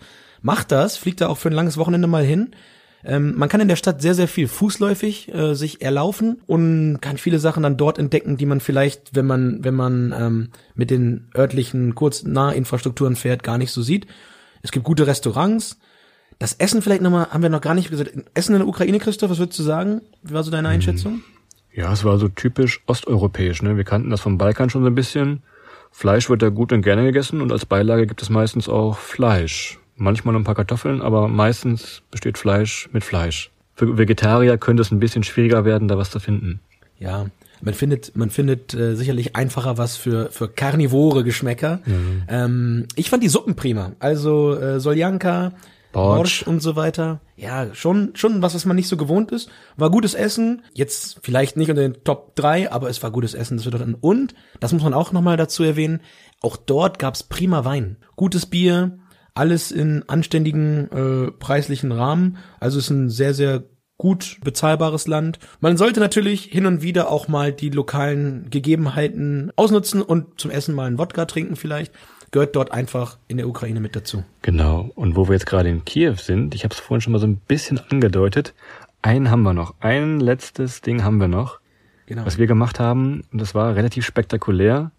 Macht 0.41 0.73
das, 0.73 0.97
fliegt 0.97 1.21
da 1.21 1.29
auch 1.29 1.39
für 1.39 1.51
ein 1.51 1.55
langes 1.55 1.77
Wochenende 1.77 2.09
mal 2.09 2.25
hin. 2.25 2.51
Ähm, 3.05 3.35
man 3.37 3.49
kann 3.49 3.61
in 3.61 3.69
der 3.69 3.77
Stadt 3.77 4.03
sehr, 4.03 4.17
sehr 4.17 4.27
viel 4.27 4.49
fußläufig 4.49 5.33
äh, 5.33 5.55
sich 5.55 5.83
erlaufen 5.83 6.43
und 6.49 6.99
kann 7.01 7.17
viele 7.17 7.39
Sachen 7.39 7.63
dann 7.63 7.77
dort 7.77 8.01
entdecken, 8.01 8.37
die 8.37 8.47
man 8.47 8.59
vielleicht, 8.59 9.15
wenn 9.15 9.27
man, 9.27 9.63
wenn 9.63 9.75
man 9.77 10.13
ähm, 10.19 10.49
mit 10.75 10.91
den 10.91 11.31
örtlichen 11.39 11.95
Kurznahinfrastrukturen 11.95 13.15
fährt, 13.15 13.45
gar 13.45 13.57
nicht 13.57 13.71
so 13.71 13.83
sieht. 13.83 14.09
Es 14.63 14.73
gibt 14.73 14.85
gute 14.85 15.07
Restaurants. 15.07 15.79
Das 16.39 16.55
Essen 16.55 16.83
vielleicht 16.83 17.03
nochmal, 17.03 17.29
haben 17.31 17.43
wir 17.43 17.51
noch 17.51 17.61
gar 17.61 17.75
nicht 17.75 17.91
gesagt. 17.91 18.13
Essen 18.35 18.55
in 18.55 18.61
der 18.61 18.69
Ukraine, 18.69 18.99
Christoph, 18.99 19.31
was 19.31 19.39
würdest 19.39 19.59
du 19.59 19.63
sagen? 19.63 20.01
Wie 20.23 20.35
war 20.35 20.43
so 20.43 20.51
deine 20.51 20.69
Einschätzung? 20.69 21.23
Ja, 21.75 21.93
es 21.93 22.05
war 22.05 22.19
so 22.19 22.29
typisch 22.29 22.83
osteuropäisch. 22.87 23.63
Ne? 23.63 23.77
Wir 23.77 23.85
kannten 23.85 24.11
das 24.11 24.21
vom 24.21 24.39
Balkan 24.39 24.71
schon 24.71 24.83
so 24.83 24.89
ein 24.89 24.95
bisschen. 24.95 25.43
Fleisch 25.91 26.29
wird 26.29 26.43
da 26.43 26.49
gut 26.49 26.73
und 26.73 26.83
gerne 26.83 27.05
gegessen 27.05 27.41
und 27.41 27.53
als 27.53 27.67
Beilage 27.67 28.07
gibt 28.07 28.23
es 28.23 28.31
meistens 28.31 28.69
auch 28.69 28.99
Fleisch. 28.99 29.79
Manchmal 29.97 30.35
ein 30.37 30.45
paar 30.45 30.55
Kartoffeln, 30.55 31.03
aber 31.03 31.29
meistens 31.29 32.03
besteht 32.11 32.39
Fleisch 32.39 32.89
mit 32.93 33.05
Fleisch. 33.05 33.51
Für 33.75 33.99
Vegetarier 33.99 34.59
könnte 34.59 34.83
es 34.83 34.91
ein 34.91 35.01
bisschen 35.01 35.23
schwieriger 35.23 35.65
werden, 35.65 35.89
da 35.89 35.99
was 35.99 36.11
zu 36.11 36.19
finden. 36.19 36.61
Ja, 36.99 37.27
man 37.63 37.75
findet, 37.75 38.17
man 38.17 38.31
findet 38.31 38.75
äh, 38.75 38.97
sicherlich 38.97 39.37
einfacher 39.37 39.79
was 39.79 39.97
für 39.97 40.31
für 40.31 40.49
karnivore 40.49 41.25
Geschmäcker. 41.25 41.81
Ähm, 42.29 42.87
ich 42.97 43.09
fand 43.09 43.23
die 43.23 43.29
Suppen 43.29 43.55
prima. 43.55 43.93
Also 43.99 44.57
äh, 44.57 44.81
Soljanka, 44.81 45.53
Borsch. 45.93 46.43
Und 46.43 46.61
so 46.61 46.75
weiter. 46.75 47.21
Ja, 47.37 47.75
schon 47.75 48.11
schon 48.15 48.43
was, 48.43 48.55
was 48.55 48.65
man 48.65 48.77
nicht 48.77 48.89
so 48.89 48.97
gewohnt 48.97 49.31
ist. 49.31 49.51
War 49.77 49.91
gutes 49.91 50.15
Essen. 50.15 50.63
Jetzt 50.73 51.21
vielleicht 51.23 51.57
nicht 51.57 51.71
unter 51.71 51.83
den 51.83 52.03
Top 52.05 52.35
3, 52.37 52.73
aber 52.73 52.89
es 52.89 53.03
war 53.03 53.11
gutes 53.11 53.35
Essen. 53.35 53.57
Das 53.57 53.67
wird 53.67 53.75
dort 53.75 53.97
und 54.01 54.35
das 54.61 54.73
muss 54.73 54.83
man 54.83 54.95
auch 54.95 55.13
nochmal 55.13 55.37
dazu 55.37 55.63
erwähnen. 55.63 56.01
Auch 56.41 56.57
dort 56.57 56.99
gab's 56.99 57.23
prima 57.23 57.65
Wein, 57.65 57.99
gutes 58.17 58.47
Bier, 58.47 58.99
alles 59.35 59.71
in 59.71 60.09
anständigen 60.09 60.91
äh, 60.91 61.31
preislichen 61.33 61.93
Rahmen. 61.93 62.39
Also 62.59 62.79
es 62.79 62.87
ist 62.87 62.91
ein 62.91 63.11
sehr 63.11 63.35
sehr 63.35 63.65
gut 63.99 64.39
bezahlbares 64.43 65.07
Land. 65.07 65.39
Man 65.61 65.77
sollte 65.77 66.01
natürlich 66.01 66.43
hin 66.45 66.67
und 66.67 66.83
wieder 66.83 67.09
auch 67.09 67.29
mal 67.29 67.53
die 67.53 67.71
lokalen 67.71 68.51
Gegebenheiten 68.51 69.53
ausnutzen 69.55 70.03
und 70.03 70.41
zum 70.41 70.51
Essen 70.51 70.75
mal 70.75 70.87
einen 70.87 70.99
Wodka 70.99 71.27
trinken 71.27 71.55
vielleicht. 71.55 71.93
Gehört 72.33 72.57
dort 72.57 72.73
einfach 72.73 73.19
in 73.29 73.37
der 73.37 73.47
Ukraine 73.47 73.79
mit 73.79 73.95
dazu. 73.95 74.25
Genau. 74.41 74.91
Und 74.95 75.17
wo 75.17 75.29
wir 75.29 75.35
jetzt 75.35 75.47
gerade 75.47 75.69
in 75.69 75.85
Kiew 75.85 76.15
sind, 76.17 76.55
ich 76.55 76.65
habe 76.65 76.73
es 76.75 76.81
vorhin 76.81 77.01
schon 77.03 77.13
mal 77.13 77.19
so 77.19 77.27
ein 77.27 77.37
bisschen 77.37 77.79
angedeutet, 77.91 78.55
einen 79.03 79.31
haben 79.31 79.43
wir 79.43 79.53
noch. 79.53 79.75
Ein 79.81 80.19
letztes 80.19 80.81
Ding 80.81 81.05
haben 81.05 81.19
wir 81.21 81.29
noch, 81.29 81.61
Genau. 82.07 82.25
was 82.25 82.39
wir 82.39 82.47
gemacht 82.47 82.81
haben. 82.81 83.23
Und 83.33 83.41
das 83.41 83.55
war 83.55 83.77
relativ 83.77 84.05
spektakulär. 84.07 84.93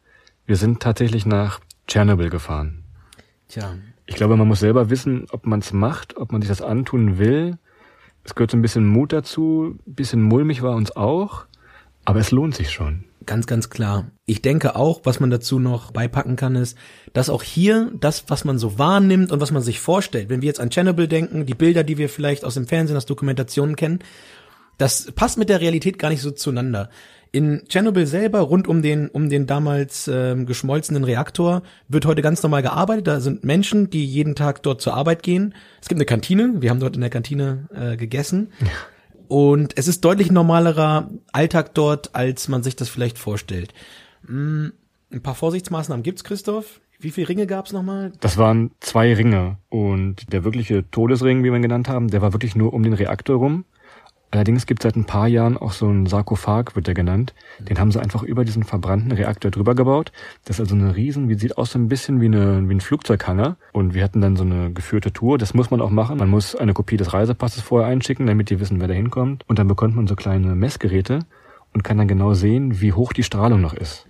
Wir 0.45 0.57
sind 0.57 0.79
tatsächlich 0.81 1.25
nach 1.25 1.59
Tschernobyl 1.87 2.29
gefahren. 2.29 2.83
Tja, 3.47 3.75
Ich 4.05 4.15
glaube, 4.15 4.35
man 4.37 4.47
muss 4.47 4.59
selber 4.59 4.89
wissen, 4.89 5.25
ob 5.31 5.45
man 5.47 5.59
es 5.59 5.73
macht, 5.73 6.17
ob 6.17 6.31
man 6.31 6.41
sich 6.41 6.49
das 6.49 6.61
antun 6.61 7.17
will. 7.17 7.57
Es 8.23 8.35
gehört 8.35 8.51
so 8.51 8.57
ein 8.57 8.61
bisschen 8.61 8.85
Mut 8.85 9.11
dazu, 9.11 9.75
ein 9.87 9.95
bisschen 9.95 10.21
mulmig 10.21 10.61
war 10.61 10.75
uns 10.75 10.95
auch, 10.95 11.45
aber 12.05 12.19
es 12.19 12.31
lohnt 12.31 12.53
sich 12.55 12.69
schon. 12.71 13.05
Ganz, 13.25 13.47
ganz 13.47 13.69
klar. 13.69 14.11
Ich 14.25 14.41
denke 14.41 14.75
auch, 14.75 15.01
was 15.03 15.19
man 15.19 15.29
dazu 15.29 15.59
noch 15.59 15.91
beipacken 15.91 16.35
kann, 16.35 16.55
ist, 16.55 16.77
dass 17.13 17.29
auch 17.29 17.43
hier 17.43 17.91
das, 17.99 18.25
was 18.27 18.45
man 18.45 18.57
so 18.57 18.77
wahrnimmt 18.77 19.31
und 19.31 19.39
was 19.39 19.51
man 19.51 19.61
sich 19.61 19.79
vorstellt, 19.79 20.29
wenn 20.29 20.41
wir 20.41 20.47
jetzt 20.47 20.59
an 20.59 20.69
Chernobyl 20.69 21.07
denken, 21.07 21.45
die 21.45 21.53
Bilder, 21.53 21.83
die 21.83 21.97
wir 21.97 22.09
vielleicht 22.09 22.45
aus 22.45 22.55
dem 22.55 22.67
Fernsehen, 22.67 22.97
aus 22.97 23.05
Dokumentationen 23.05 23.75
kennen, 23.75 23.99
das 24.77 25.11
passt 25.11 25.37
mit 25.37 25.49
der 25.49 25.61
Realität 25.61 25.99
gar 25.99 26.09
nicht 26.09 26.21
so 26.21 26.31
zueinander. 26.31 26.89
In 27.31 27.63
Tschernobyl 27.67 28.05
selber, 28.05 28.41
rund 28.41 28.67
um 28.67 28.83
den, 28.83 29.09
um 29.09 29.27
den 29.27 29.47
damals 29.47 30.07
ähm, 30.07 30.45
geschmolzenen 30.45 31.03
Reaktor, 31.03 31.63
wird 31.87 32.05
heute 32.05 32.21
ganz 32.21 32.43
normal 32.43 32.61
gearbeitet. 32.61 33.07
Da 33.07 33.19
sind 33.21 33.43
Menschen, 33.43 33.89
die 33.89 34.05
jeden 34.05 34.35
Tag 34.35 34.61
dort 34.61 34.81
zur 34.81 34.93
Arbeit 34.93 35.23
gehen. 35.23 35.55
Es 35.81 35.87
gibt 35.87 35.97
eine 35.97 36.05
Kantine. 36.05 36.61
Wir 36.61 36.69
haben 36.69 36.79
dort 36.79 36.95
in 36.95 37.01
der 37.01 37.09
Kantine 37.09 37.67
äh, 37.73 37.97
gegessen. 37.97 38.53
Und 39.33 39.79
es 39.79 39.87
ist 39.87 40.05
deutlich 40.05 40.31
normalerer 40.31 41.09
Alltag 41.31 41.73
dort, 41.73 42.13
als 42.13 42.49
man 42.49 42.61
sich 42.61 42.75
das 42.75 42.87
vielleicht 42.87 43.17
vorstellt. 43.17 43.73
Mm, 44.27 44.67
Ein 45.11 45.23
paar 45.23 45.33
Vorsichtsmaßnahmen 45.33 46.03
gibt's, 46.03 46.23
Christoph. 46.23 46.81
Wie 46.99 47.09
viele 47.09 47.29
Ringe 47.29 47.47
gab's 47.47 47.73
nochmal? 47.73 48.13
Das 48.19 48.37
waren 48.37 48.69
zwei 48.79 49.11
Ringe 49.15 49.57
und 49.69 50.31
der 50.31 50.43
wirkliche 50.43 50.87
Todesring, 50.91 51.43
wie 51.43 51.49
wir 51.49 51.55
ihn 51.55 51.63
genannt 51.63 51.89
haben, 51.89 52.09
der 52.09 52.21
war 52.21 52.31
wirklich 52.33 52.55
nur 52.55 52.75
um 52.75 52.83
den 52.83 52.93
Reaktor 52.93 53.37
rum. 53.37 53.65
Allerdings 54.33 54.65
gibt 54.65 54.83
es 54.83 54.89
seit 54.89 54.95
ein 54.95 55.05
paar 55.05 55.27
Jahren 55.27 55.57
auch 55.57 55.73
so 55.73 55.85
einen 55.85 56.07
Sarkophag, 56.07 56.75
wird 56.75 56.87
der 56.87 56.95
genannt. 56.95 57.35
Den 57.59 57.77
haben 57.77 57.91
sie 57.91 58.01
einfach 58.01 58.23
über 58.23 58.43
diesen 58.43 58.63
verbrannten 58.63 59.11
Reaktor 59.11 59.51
drüber 59.51 59.75
gebaut. 59.75 60.11
Das 60.43 60.55
ist 60.55 60.61
also 60.61 60.73
eine 60.73 60.95
riesen, 60.95 61.29
wie 61.29 61.35
sieht 61.35 61.55
aus 61.55 61.73
so 61.73 61.77
ein 61.77 61.87
bisschen 61.87 62.19
wie, 62.19 62.25
eine, 62.25 62.67
wie 62.67 62.73
ein 62.73 62.81
Flugzeughanger. 62.81 63.57
Und 63.73 63.93
wir 63.93 64.03
hatten 64.03 64.21
dann 64.21 64.35
so 64.35 64.43
eine 64.43 64.73
geführte 64.73 65.13
Tour. 65.13 65.37
Das 65.37 65.53
muss 65.53 65.69
man 65.69 65.81
auch 65.81 65.91
machen. 65.91 66.17
Man 66.17 66.29
muss 66.29 66.55
eine 66.55 66.73
Kopie 66.73 66.97
des 66.97 67.13
Reisepasses 67.13 67.61
vorher 67.61 67.87
einschicken, 67.87 68.25
damit 68.25 68.49
die 68.49 68.59
wissen, 68.59 68.81
wer 68.81 68.87
da 68.87 68.95
hinkommt. 68.95 69.43
Und 69.47 69.59
dann 69.59 69.67
bekommt 69.67 69.95
man 69.95 70.07
so 70.07 70.15
kleine 70.15 70.55
Messgeräte 70.55 71.19
und 71.71 71.83
kann 71.83 71.99
dann 71.99 72.07
genau 72.07 72.33
sehen, 72.33 72.81
wie 72.81 72.91
hoch 72.91 73.13
die 73.13 73.21
Strahlung 73.21 73.61
noch 73.61 73.75
ist. 73.75 74.07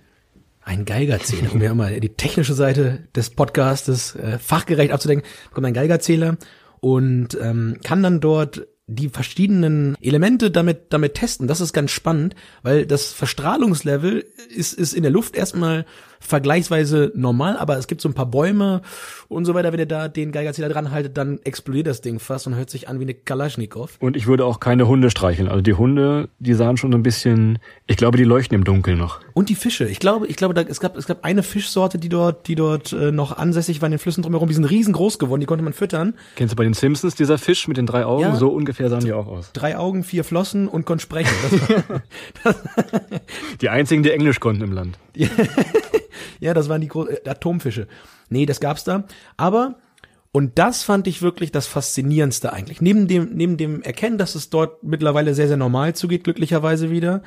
Ein 0.62 0.86
Geigerzähler, 0.86 1.52
um 1.52 1.60
ja 1.60 1.74
mal 1.74 2.00
die 2.00 2.14
technische 2.14 2.54
Seite 2.54 3.08
des 3.14 3.28
Podcastes 3.28 4.16
äh, 4.16 4.38
fachgerecht 4.38 4.90
abzudenken, 4.90 5.28
bekommt 5.50 5.66
ein 5.66 5.74
Geigerzähler 5.74 6.38
und 6.80 7.36
ähm, 7.42 7.76
kann 7.84 8.02
dann 8.02 8.20
dort 8.20 8.66
die 8.86 9.08
verschiedenen 9.08 9.96
Elemente 10.02 10.50
damit 10.50 10.92
damit 10.92 11.14
testen. 11.14 11.48
Das 11.48 11.60
ist 11.60 11.72
ganz 11.72 11.90
spannend, 11.90 12.34
weil 12.62 12.86
das 12.86 13.12
Verstrahlungslevel 13.12 14.24
ist 14.54 14.74
ist 14.74 14.92
in 14.92 15.02
der 15.02 15.12
Luft 15.12 15.36
erstmal 15.36 15.86
vergleichsweise 16.20 17.12
normal, 17.14 17.56
aber 17.56 17.78
es 17.78 17.86
gibt 17.86 18.00
so 18.00 18.08
ein 18.08 18.14
paar 18.14 18.26
Bäume 18.26 18.82
und 19.28 19.44
so 19.46 19.54
weiter. 19.54 19.72
Wenn 19.72 19.80
ihr 19.80 19.86
da 19.86 20.08
den 20.08 20.32
Geigerzähler 20.32 20.68
dran 20.68 20.90
haltet, 20.90 21.16
dann 21.16 21.38
explodiert 21.44 21.86
das 21.86 22.02
Ding 22.02 22.18
fast 22.18 22.46
und 22.46 22.56
hört 22.56 22.70
sich 22.70 22.88
an 22.88 22.98
wie 22.98 23.04
eine 23.04 23.14
Kalaschnikow. 23.14 23.96
Und 24.00 24.16
ich 24.16 24.26
würde 24.26 24.44
auch 24.44 24.60
keine 24.60 24.86
Hunde 24.86 25.10
streicheln. 25.10 25.48
Also 25.48 25.62
die 25.62 25.74
Hunde, 25.74 26.28
die 26.38 26.54
sahen 26.54 26.76
schon 26.76 26.92
so 26.92 26.98
ein 26.98 27.02
bisschen, 27.02 27.58
ich 27.86 27.96
glaube, 27.96 28.18
die 28.18 28.24
leuchten 28.24 28.54
im 28.54 28.64
Dunkeln 28.64 28.98
noch. 28.98 29.20
Und 29.34 29.48
die 29.48 29.56
Fische. 29.56 29.88
Ich 29.88 29.98
glaube, 29.98 30.28
ich 30.28 30.36
glaube, 30.36 30.54
da, 30.54 30.62
es 30.62 30.78
gab, 30.78 30.96
es 30.96 31.06
gab 31.06 31.24
eine 31.24 31.42
Fischsorte, 31.42 31.98
die 31.98 32.08
dort, 32.08 32.46
die 32.46 32.54
dort 32.54 32.92
äh, 32.92 33.10
noch 33.10 33.36
ansässig 33.36 33.82
war 33.82 33.88
in 33.88 33.90
den 33.90 33.98
Flüssen 33.98 34.22
drumherum. 34.22 34.46
Die 34.46 34.54
sind 34.54 34.64
riesengroß 34.64 35.18
geworden. 35.18 35.40
Die 35.40 35.46
konnte 35.46 35.64
man 35.64 35.72
füttern. 35.72 36.14
Kennst 36.36 36.52
du 36.52 36.56
bei 36.56 36.62
den 36.62 36.72
Simpsons 36.72 37.16
dieser 37.16 37.36
Fisch 37.36 37.66
mit 37.66 37.76
den 37.76 37.86
drei 37.86 38.04
Augen? 38.04 38.22
Ja. 38.22 38.36
So 38.36 38.50
ungefähr 38.50 38.88
sahen 38.88 39.04
die 39.04 39.12
auch 39.12 39.26
aus. 39.26 39.50
Drei 39.52 39.76
Augen, 39.76 40.04
vier 40.04 40.22
Flossen 40.22 40.68
und 40.68 40.86
konnte 40.86 41.02
sprechen. 41.02 41.34
Das 41.42 41.68
war, 42.44 42.54
Die 43.60 43.68
einzigen, 43.68 44.04
die 44.04 44.12
Englisch 44.12 44.38
konnten 44.38 44.62
im 44.62 44.72
Land. 44.72 44.98
ja, 46.40 46.54
das 46.54 46.68
waren 46.68 46.80
die 46.80 46.88
Gro 46.88 47.08
äh, 47.08 47.28
Atomfische. 47.28 47.88
Nee, 48.28 48.46
das 48.46 48.60
gab's 48.60 48.84
da. 48.84 49.02
Aber 49.36 49.74
und 50.30 50.58
das 50.58 50.82
fand 50.82 51.06
ich 51.06 51.22
wirklich 51.22 51.52
das 51.52 51.66
Faszinierendste 51.66 52.52
eigentlich. 52.52 52.80
Neben 52.80 53.08
dem, 53.08 53.30
neben 53.34 53.56
dem 53.56 53.82
Erkennen, 53.82 54.18
dass 54.18 54.34
es 54.34 54.50
dort 54.50 54.82
mittlerweile 54.82 55.32
sehr, 55.34 55.46
sehr 55.48 55.56
normal 55.56 55.94
zugeht, 55.94 56.24
glücklicherweise 56.24 56.90
wieder, 56.90 57.22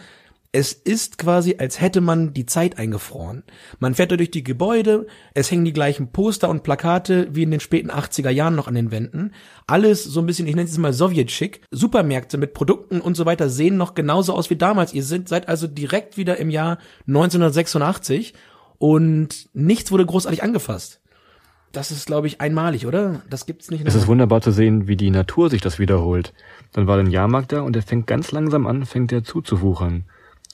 Es 0.51 0.71
ist 0.73 1.17
quasi, 1.17 1.57
als 1.59 1.81
hätte 1.81 1.99
man 1.99 2.33
die 2.33 2.45
Zeit 2.45 2.77
eingefroren. 2.77 3.43
Man 3.79 3.95
fährt 3.95 4.11
da 4.11 4.17
durch 4.17 4.31
die 4.31 4.43
Gebäude, 4.43 5.07
es 5.33 5.51
hängen 5.51 5.65
die 5.65 5.73
gleichen 5.73 6.11
Poster 6.11 6.49
und 6.49 6.63
Plakate 6.63 7.27
wie 7.35 7.43
in 7.43 7.51
den 7.51 7.59
späten 7.59 7.91
80er 7.91 8.29
Jahren 8.29 8.55
noch 8.55 8.67
an 8.67 8.75
den 8.75 8.91
Wänden. 8.91 9.33
Alles 9.67 10.03
so 10.03 10.21
ein 10.21 10.25
bisschen, 10.25 10.47
ich 10.47 10.55
nenne 10.55 10.69
es 10.69 10.77
mal 10.77 10.93
Sowjetschick. 10.93 11.61
Supermärkte 11.71 12.37
mit 12.37 12.53
Produkten 12.53 13.01
und 13.01 13.15
so 13.15 13.25
weiter 13.25 13.49
sehen 13.49 13.77
noch 13.77 13.93
genauso 13.93 14.33
aus 14.33 14.49
wie 14.49 14.55
damals. 14.55 14.93
Ihr 14.93 15.03
seid, 15.03 15.27
seid 15.27 15.49
also 15.49 15.67
direkt 15.67 16.17
wieder 16.17 16.37
im 16.37 16.49
Jahr 16.49 16.77
1986 17.07 18.33
und 18.77 19.49
nichts 19.53 19.91
wurde 19.91 20.05
großartig 20.05 20.43
angefasst. 20.43 21.01
Das 21.73 21.91
ist, 21.91 22.07
glaube 22.07 22.27
ich, 22.27 22.39
einmalig, 22.39 22.87
oder? 22.87 23.21
Das 23.29 23.45
gibt's 23.45 23.69
nicht. 23.69 23.85
Es 23.85 23.95
ist 23.95 24.07
wunderbar 24.07 24.41
zu 24.41 24.51
sehen, 24.51 24.87
wie 24.87 24.95
die 24.95 25.11
Natur 25.11 25.49
sich 25.49 25.61
das 25.61 25.79
wiederholt. 25.79 26.33
Dann 26.71 26.87
war 26.87 26.97
ein 26.97 27.11
Jahrmarkt 27.11 27.51
da 27.51 27.61
und 27.61 27.75
der 27.75 27.83
fängt 27.83 28.07
ganz 28.07 28.31
langsam 28.31 28.65
an, 28.65 28.85
fängt 28.85 29.11
der 29.11 29.23
zuzuwuchern. 29.23 30.05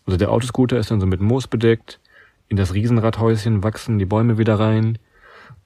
Also 0.06 0.18
der 0.18 0.32
Autoscooter 0.32 0.78
ist 0.78 0.92
dann 0.92 1.00
so 1.00 1.06
mit 1.06 1.22
Moos 1.22 1.48
bedeckt, 1.48 2.00
in 2.54 2.58
das 2.58 2.74
Riesenradhäuschen 2.74 3.64
wachsen 3.64 3.98
die 3.98 4.06
Bäume 4.06 4.38
wieder 4.38 4.60
rein. 4.60 5.00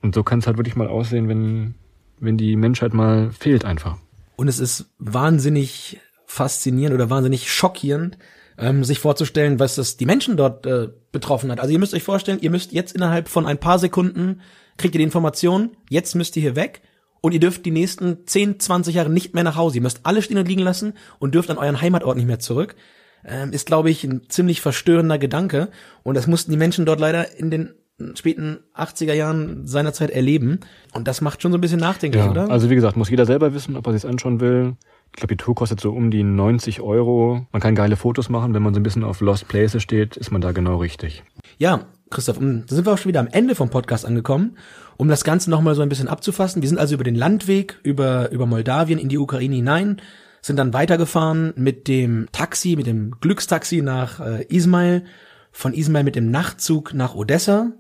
Und 0.02 0.16
so 0.16 0.24
kann 0.24 0.40
es 0.40 0.48
halt 0.48 0.58
wirklich 0.58 0.76
mal 0.76 0.88
aussehen, 0.88 1.28
wenn, 1.28 1.76
wenn 2.20 2.38
die 2.38 2.56
Menschheit 2.56 2.94
mal 2.94 3.32
fehlt 3.32 3.66
einfach. 3.66 3.98
Und 4.36 4.48
es 4.48 4.60
ist 4.60 4.86
wahnsinnig 5.00 6.00
faszinierend 6.26 6.94
oder 6.94 7.10
wahnsinnig 7.10 7.52
schockierend, 7.52 8.18
ähm, 8.58 8.84
sich 8.84 9.00
vorzustellen, 9.00 9.60
was 9.60 9.76
das 9.76 9.98
die 9.98 10.06
Menschen 10.06 10.38
dort 10.38 10.66
äh, 10.66 10.90
betroffen 11.12 11.52
hat. 11.52 11.60
Also 11.60 11.72
ihr 11.74 11.80
müsst 11.80 11.94
euch 11.94 12.04
vorstellen, 12.04 12.40
ihr 12.42 12.52
müsst 12.52 12.72
jetzt 12.72 12.96
innerhalb 12.96 13.28
von 13.28 13.46
ein 13.46 13.58
paar 13.58 13.80
Sekunden, 13.80 14.42
kriegt 14.78 14.94
ihr 14.96 15.00
die 15.00 15.06
Information, 15.06 15.76
jetzt 15.90 16.16
müsst 16.16 16.36
ihr 16.36 16.42
hier 16.42 16.56
weg 16.56 16.82
und 17.22 17.34
ihr 17.34 17.40
dürft 17.40 17.66
die 17.66 17.72
nächsten 17.72 18.26
10, 18.26 18.60
20 18.60 18.96
Jahre 18.96 19.10
nicht 19.10 19.34
mehr 19.34 19.44
nach 19.44 19.56
Hause. 19.56 19.78
Ihr 19.78 19.82
müsst 19.82 20.02
alle 20.04 20.22
stehen 20.22 20.38
und 20.38 20.48
liegen 20.48 20.62
lassen 20.62 20.94
und 21.20 21.34
dürft 21.34 21.50
an 21.50 21.58
euren 21.58 21.82
Heimatort 21.82 22.18
nicht 22.18 22.28
mehr 22.28 22.40
zurück 22.40 22.76
ähm, 23.26 23.52
ist, 23.52 23.66
glaube 23.66 23.90
ich, 23.90 24.04
ein 24.04 24.30
ziemlich 24.30 24.62
verstörender 24.62 25.18
Gedanke. 25.18 25.70
Und 26.04 26.16
das 26.16 26.28
mussten 26.28 26.52
die 26.52 26.58
Menschen 26.58 26.86
dort 26.86 27.00
leider 27.00 27.38
in 27.38 27.52
den 27.52 27.74
späten 28.14 28.60
80er 28.76 29.14
Jahren 29.14 29.66
seinerzeit 29.66 30.12
erleben. 30.12 30.60
Und 30.94 31.08
das 31.08 31.22
macht 31.22 31.42
schon 31.42 31.52
so 31.52 31.58
ein 31.58 31.62
bisschen 31.62 31.80
nachdenklich, 31.80 32.24
ja, 32.24 32.30
oder? 32.30 32.50
Also 32.50 32.70
wie 32.70 32.76
gesagt, 32.76 32.96
muss 32.96 33.10
jeder 33.10 33.26
selber 33.26 33.54
wissen, 33.54 33.76
ob 33.76 33.88
er 33.88 33.94
sich's 33.94 34.06
anschauen 34.06 34.40
will. 34.40 34.76
Ich 35.12 35.20
glaube, 35.20 35.36
die 35.36 35.44
Tour 35.44 35.56
kostet 35.56 35.80
so 35.80 35.92
um 35.92 36.12
die 36.12 36.24
90 36.24 36.82
Euro. 36.82 37.48
Man 37.52 37.62
kann 37.62 37.76
geile 37.76 37.96
Fotos 37.96 38.30
machen. 38.30 38.54
Wenn 38.54 38.62
man 38.62 38.74
so 38.74 38.80
ein 38.80 38.84
bisschen 38.84 39.04
auf 39.04 39.22
Lost 39.22 39.48
Places 39.48 39.82
steht, 39.82 40.16
ist 40.16 40.32
man 40.32 40.42
da 40.42 40.52
genau 40.52 40.78
richtig. 40.78 41.24
Ja, 41.58 41.86
Christoph, 42.10 42.38
da 42.38 42.76
sind 42.76 42.86
wir 42.86 42.94
auch 42.94 42.98
schon 42.98 43.10
wieder 43.10 43.20
am 43.20 43.28
Ende 43.28 43.56
vom 43.56 43.70
Podcast 43.70 44.06
angekommen. 44.06 44.58
Um 44.98 45.08
das 45.08 45.24
Ganze 45.24 45.50
nochmal 45.50 45.76
so 45.76 45.82
ein 45.82 45.90
bisschen 45.90 46.08
abzufassen. 46.08 46.62
Wir 46.62 46.70
sind 46.70 46.78
also 46.78 46.96
über 46.96 47.04
den 47.04 47.16
Landweg, 47.16 47.80
über, 47.84 48.32
über 48.32 48.46
Moldawien 48.46 49.00
in 49.00 49.10
die 49.10 49.18
Ukraine 49.18 49.56
hinein, 49.56 50.02
sind 50.42 50.58
dann 50.58 50.74
weitergefahren 50.74 51.54
mit 51.56 51.88
dem 51.88 52.28
Taxi, 52.32 52.76
mit 52.76 52.88
dem 52.88 53.16
Glückstaxi 53.20 53.82
nach 53.82 54.20
äh, 54.20 54.46
Ismail, 54.50 55.04
von 55.52 55.74
Ismail 55.74 56.04
mit 56.04 56.16
dem 56.16 56.32
Nachtzug 56.32 56.94
nach 56.94 57.16
Odessa 57.16 57.72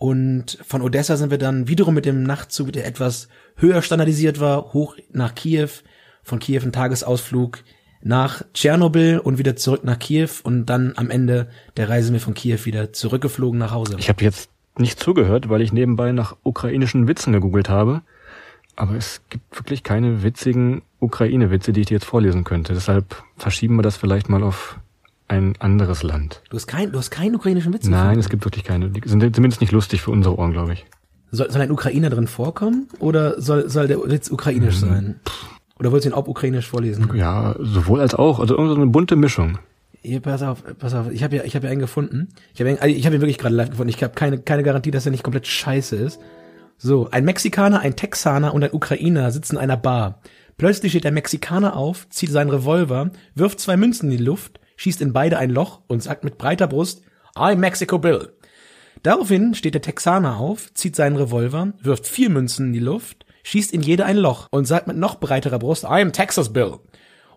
und 0.00 0.56
von 0.66 0.80
Odessa 0.80 1.18
sind 1.18 1.30
wir 1.30 1.36
dann 1.36 1.68
wiederum 1.68 1.94
mit 1.94 2.06
dem 2.06 2.22
Nachtzug, 2.22 2.72
der 2.72 2.86
etwas 2.86 3.28
höher 3.56 3.82
standardisiert 3.82 4.40
war, 4.40 4.72
hoch 4.72 4.96
nach 5.12 5.34
Kiew, 5.34 5.68
von 6.22 6.38
Kiew 6.38 6.62
ein 6.62 6.72
Tagesausflug 6.72 7.58
nach 8.02 8.42
Tschernobyl 8.54 9.18
und 9.18 9.36
wieder 9.36 9.56
zurück 9.56 9.84
nach 9.84 9.98
Kiew 9.98 10.30
und 10.42 10.66
dann 10.66 10.94
am 10.96 11.10
Ende 11.10 11.50
der 11.76 11.90
Reise 11.90 12.12
mir 12.12 12.20
von 12.20 12.32
Kiew 12.32 12.64
wieder 12.64 12.94
zurückgeflogen 12.94 13.58
nach 13.58 13.72
Hause. 13.72 13.96
Ich 13.98 14.08
habe 14.08 14.24
jetzt 14.24 14.48
nicht 14.78 14.98
zugehört, 14.98 15.50
weil 15.50 15.60
ich 15.60 15.74
nebenbei 15.74 16.12
nach 16.12 16.34
ukrainischen 16.44 17.06
Witzen 17.06 17.34
gegoogelt 17.34 17.68
habe. 17.68 18.00
Aber 18.80 18.94
es 18.94 19.20
gibt 19.28 19.58
wirklich 19.58 19.82
keine 19.82 20.22
witzigen 20.22 20.80
Ukraine-Witze, 21.00 21.74
die 21.74 21.82
ich 21.82 21.88
dir 21.88 21.96
jetzt 21.96 22.06
vorlesen 22.06 22.44
könnte. 22.44 22.72
Deshalb 22.72 23.22
verschieben 23.36 23.76
wir 23.76 23.82
das 23.82 23.98
vielleicht 23.98 24.30
mal 24.30 24.42
auf 24.42 24.78
ein 25.28 25.54
anderes 25.58 26.02
Land. 26.02 26.40
Du 26.48 26.56
hast, 26.56 26.66
kein, 26.66 26.90
du 26.90 26.98
hast 26.98 27.10
keinen 27.10 27.34
ukrainischen 27.34 27.74
Witz? 27.74 27.86
Nein, 27.86 28.18
es 28.18 28.30
gibt 28.30 28.42
wirklich 28.46 28.64
keine. 28.64 28.88
Die 28.88 29.06
sind 29.06 29.20
zumindest 29.34 29.60
nicht 29.60 29.72
lustig 29.72 30.00
für 30.00 30.10
unsere 30.10 30.38
Ohren, 30.38 30.52
glaube 30.52 30.72
ich. 30.72 30.86
Soll, 31.30 31.50
soll 31.50 31.60
ein 31.60 31.70
Ukrainer 31.70 32.08
drin 32.08 32.26
vorkommen? 32.26 32.88
Oder 33.00 33.38
soll, 33.38 33.68
soll 33.68 33.86
der 33.86 33.98
Witz 34.10 34.30
ukrainisch 34.30 34.76
mhm. 34.76 34.88
sein? 34.88 35.20
Oder 35.78 35.92
wolltest 35.92 36.06
du 36.06 36.16
ihn 36.16 36.18
auch 36.18 36.26
ukrainisch 36.26 36.66
vorlesen? 36.66 37.10
Ja, 37.14 37.56
sowohl 37.58 38.00
als 38.00 38.14
auch. 38.14 38.40
Also 38.40 38.54
irgendwie 38.54 38.76
so 38.76 38.80
eine 38.80 38.90
bunte 38.90 39.14
Mischung. 39.14 39.58
Hier, 40.00 40.20
pass 40.20 40.42
auf, 40.42 40.64
pass 40.78 40.94
auf. 40.94 41.10
Ich 41.10 41.22
habe 41.22 41.36
ja, 41.36 41.44
ich 41.44 41.54
habe 41.54 41.66
ja 41.66 41.70
einen 41.70 41.80
gefunden. 41.80 42.28
Ich 42.54 42.62
habe, 42.62 42.70
ich 42.88 43.04
habe 43.04 43.14
ihn 43.14 43.20
wirklich 43.20 43.36
gerade 43.36 43.54
live 43.54 43.68
gefunden. 43.68 43.90
Ich 43.90 44.02
habe 44.02 44.14
keine, 44.14 44.38
keine 44.38 44.62
Garantie, 44.62 44.90
dass 44.90 45.04
er 45.04 45.12
nicht 45.12 45.22
komplett 45.22 45.46
scheiße 45.46 45.96
ist. 45.96 46.18
So, 46.82 47.10
ein 47.10 47.26
Mexikaner, 47.26 47.80
ein 47.80 47.94
Texaner 47.94 48.54
und 48.54 48.64
ein 48.64 48.72
Ukrainer 48.72 49.30
sitzen 49.32 49.56
in 49.56 49.60
einer 49.60 49.76
Bar. 49.76 50.22
Plötzlich 50.56 50.92
steht 50.92 51.04
der 51.04 51.12
Mexikaner 51.12 51.76
auf, 51.76 52.08
zieht 52.08 52.30
seinen 52.30 52.48
Revolver, 52.48 53.10
wirft 53.34 53.60
zwei 53.60 53.76
Münzen 53.76 54.10
in 54.10 54.16
die 54.16 54.24
Luft, 54.24 54.60
schießt 54.76 55.02
in 55.02 55.12
beide 55.12 55.36
ein 55.36 55.50
Loch 55.50 55.82
und 55.88 56.02
sagt 56.02 56.24
mit 56.24 56.38
breiter 56.38 56.68
Brust, 56.68 57.02
I'm 57.36 57.56
Mexico 57.56 57.98
Bill. 57.98 58.32
Daraufhin 59.02 59.54
steht 59.54 59.74
der 59.74 59.82
Texaner 59.82 60.38
auf, 60.38 60.72
zieht 60.72 60.96
seinen 60.96 61.16
Revolver, 61.16 61.74
wirft 61.82 62.06
vier 62.06 62.30
Münzen 62.30 62.68
in 62.68 62.72
die 62.72 62.78
Luft, 62.78 63.26
schießt 63.42 63.74
in 63.74 63.82
jede 63.82 64.06
ein 64.06 64.16
Loch 64.16 64.48
und 64.50 64.64
sagt 64.64 64.86
mit 64.86 64.96
noch 64.96 65.20
breiterer 65.20 65.58
Brust, 65.58 65.84
I'm 65.84 66.12
Texas 66.12 66.50
Bill. 66.50 66.78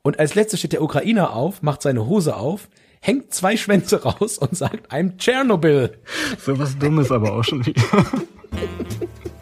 Und 0.03 0.19
als 0.19 0.35
letztes 0.35 0.59
steht 0.59 0.71
der 0.71 0.81
Ukrainer 0.81 1.33
auf, 1.33 1.61
macht 1.61 1.81
seine 1.81 2.05
Hose 2.05 2.37
auf, 2.37 2.69
hängt 3.01 3.33
zwei 3.33 3.57
Schwänze 3.57 4.03
raus 4.03 4.37
und 4.37 4.55
sagt, 4.55 4.89
I'm 4.93 5.17
Tschernobyl. 5.17 5.97
So 6.39 6.57
was 6.57 6.77
Dummes 6.79 7.11
aber 7.11 7.33
auch 7.33 7.43
schon 7.43 7.65
wieder. 7.65 7.83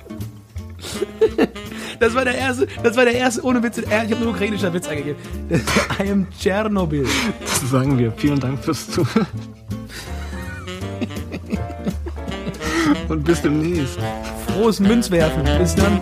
Das 2.00 2.16
war 2.16 2.26
der 2.26 2.36
erste, 2.36 2.68
das 2.82 2.98
war 2.98 3.06
der 3.06 3.14
erste 3.14 3.44
ohne 3.44 3.62
Witz. 3.62 3.78
Ich 3.78 3.88
habe 3.88 4.16
nur 4.16 4.32
ukrainischer 4.32 4.74
Witz 4.74 4.88
eingegeben. 4.88 5.22
I 6.00 6.12
am 6.12 6.26
Tschernobyl. 6.40 7.06
Das 7.42 7.70
sagen 7.70 8.00
wir. 8.00 8.12
Vielen 8.18 8.40
Dank 8.40 8.64
fürs 8.64 8.90
Zuhören. 8.90 9.28
Und 13.08 13.24
bis 13.24 13.42
demnächst. 13.42 14.00
Frohes 14.48 14.80
Münzwerfen. 14.80 15.44
Bis 15.60 15.76
dann. 15.76 16.02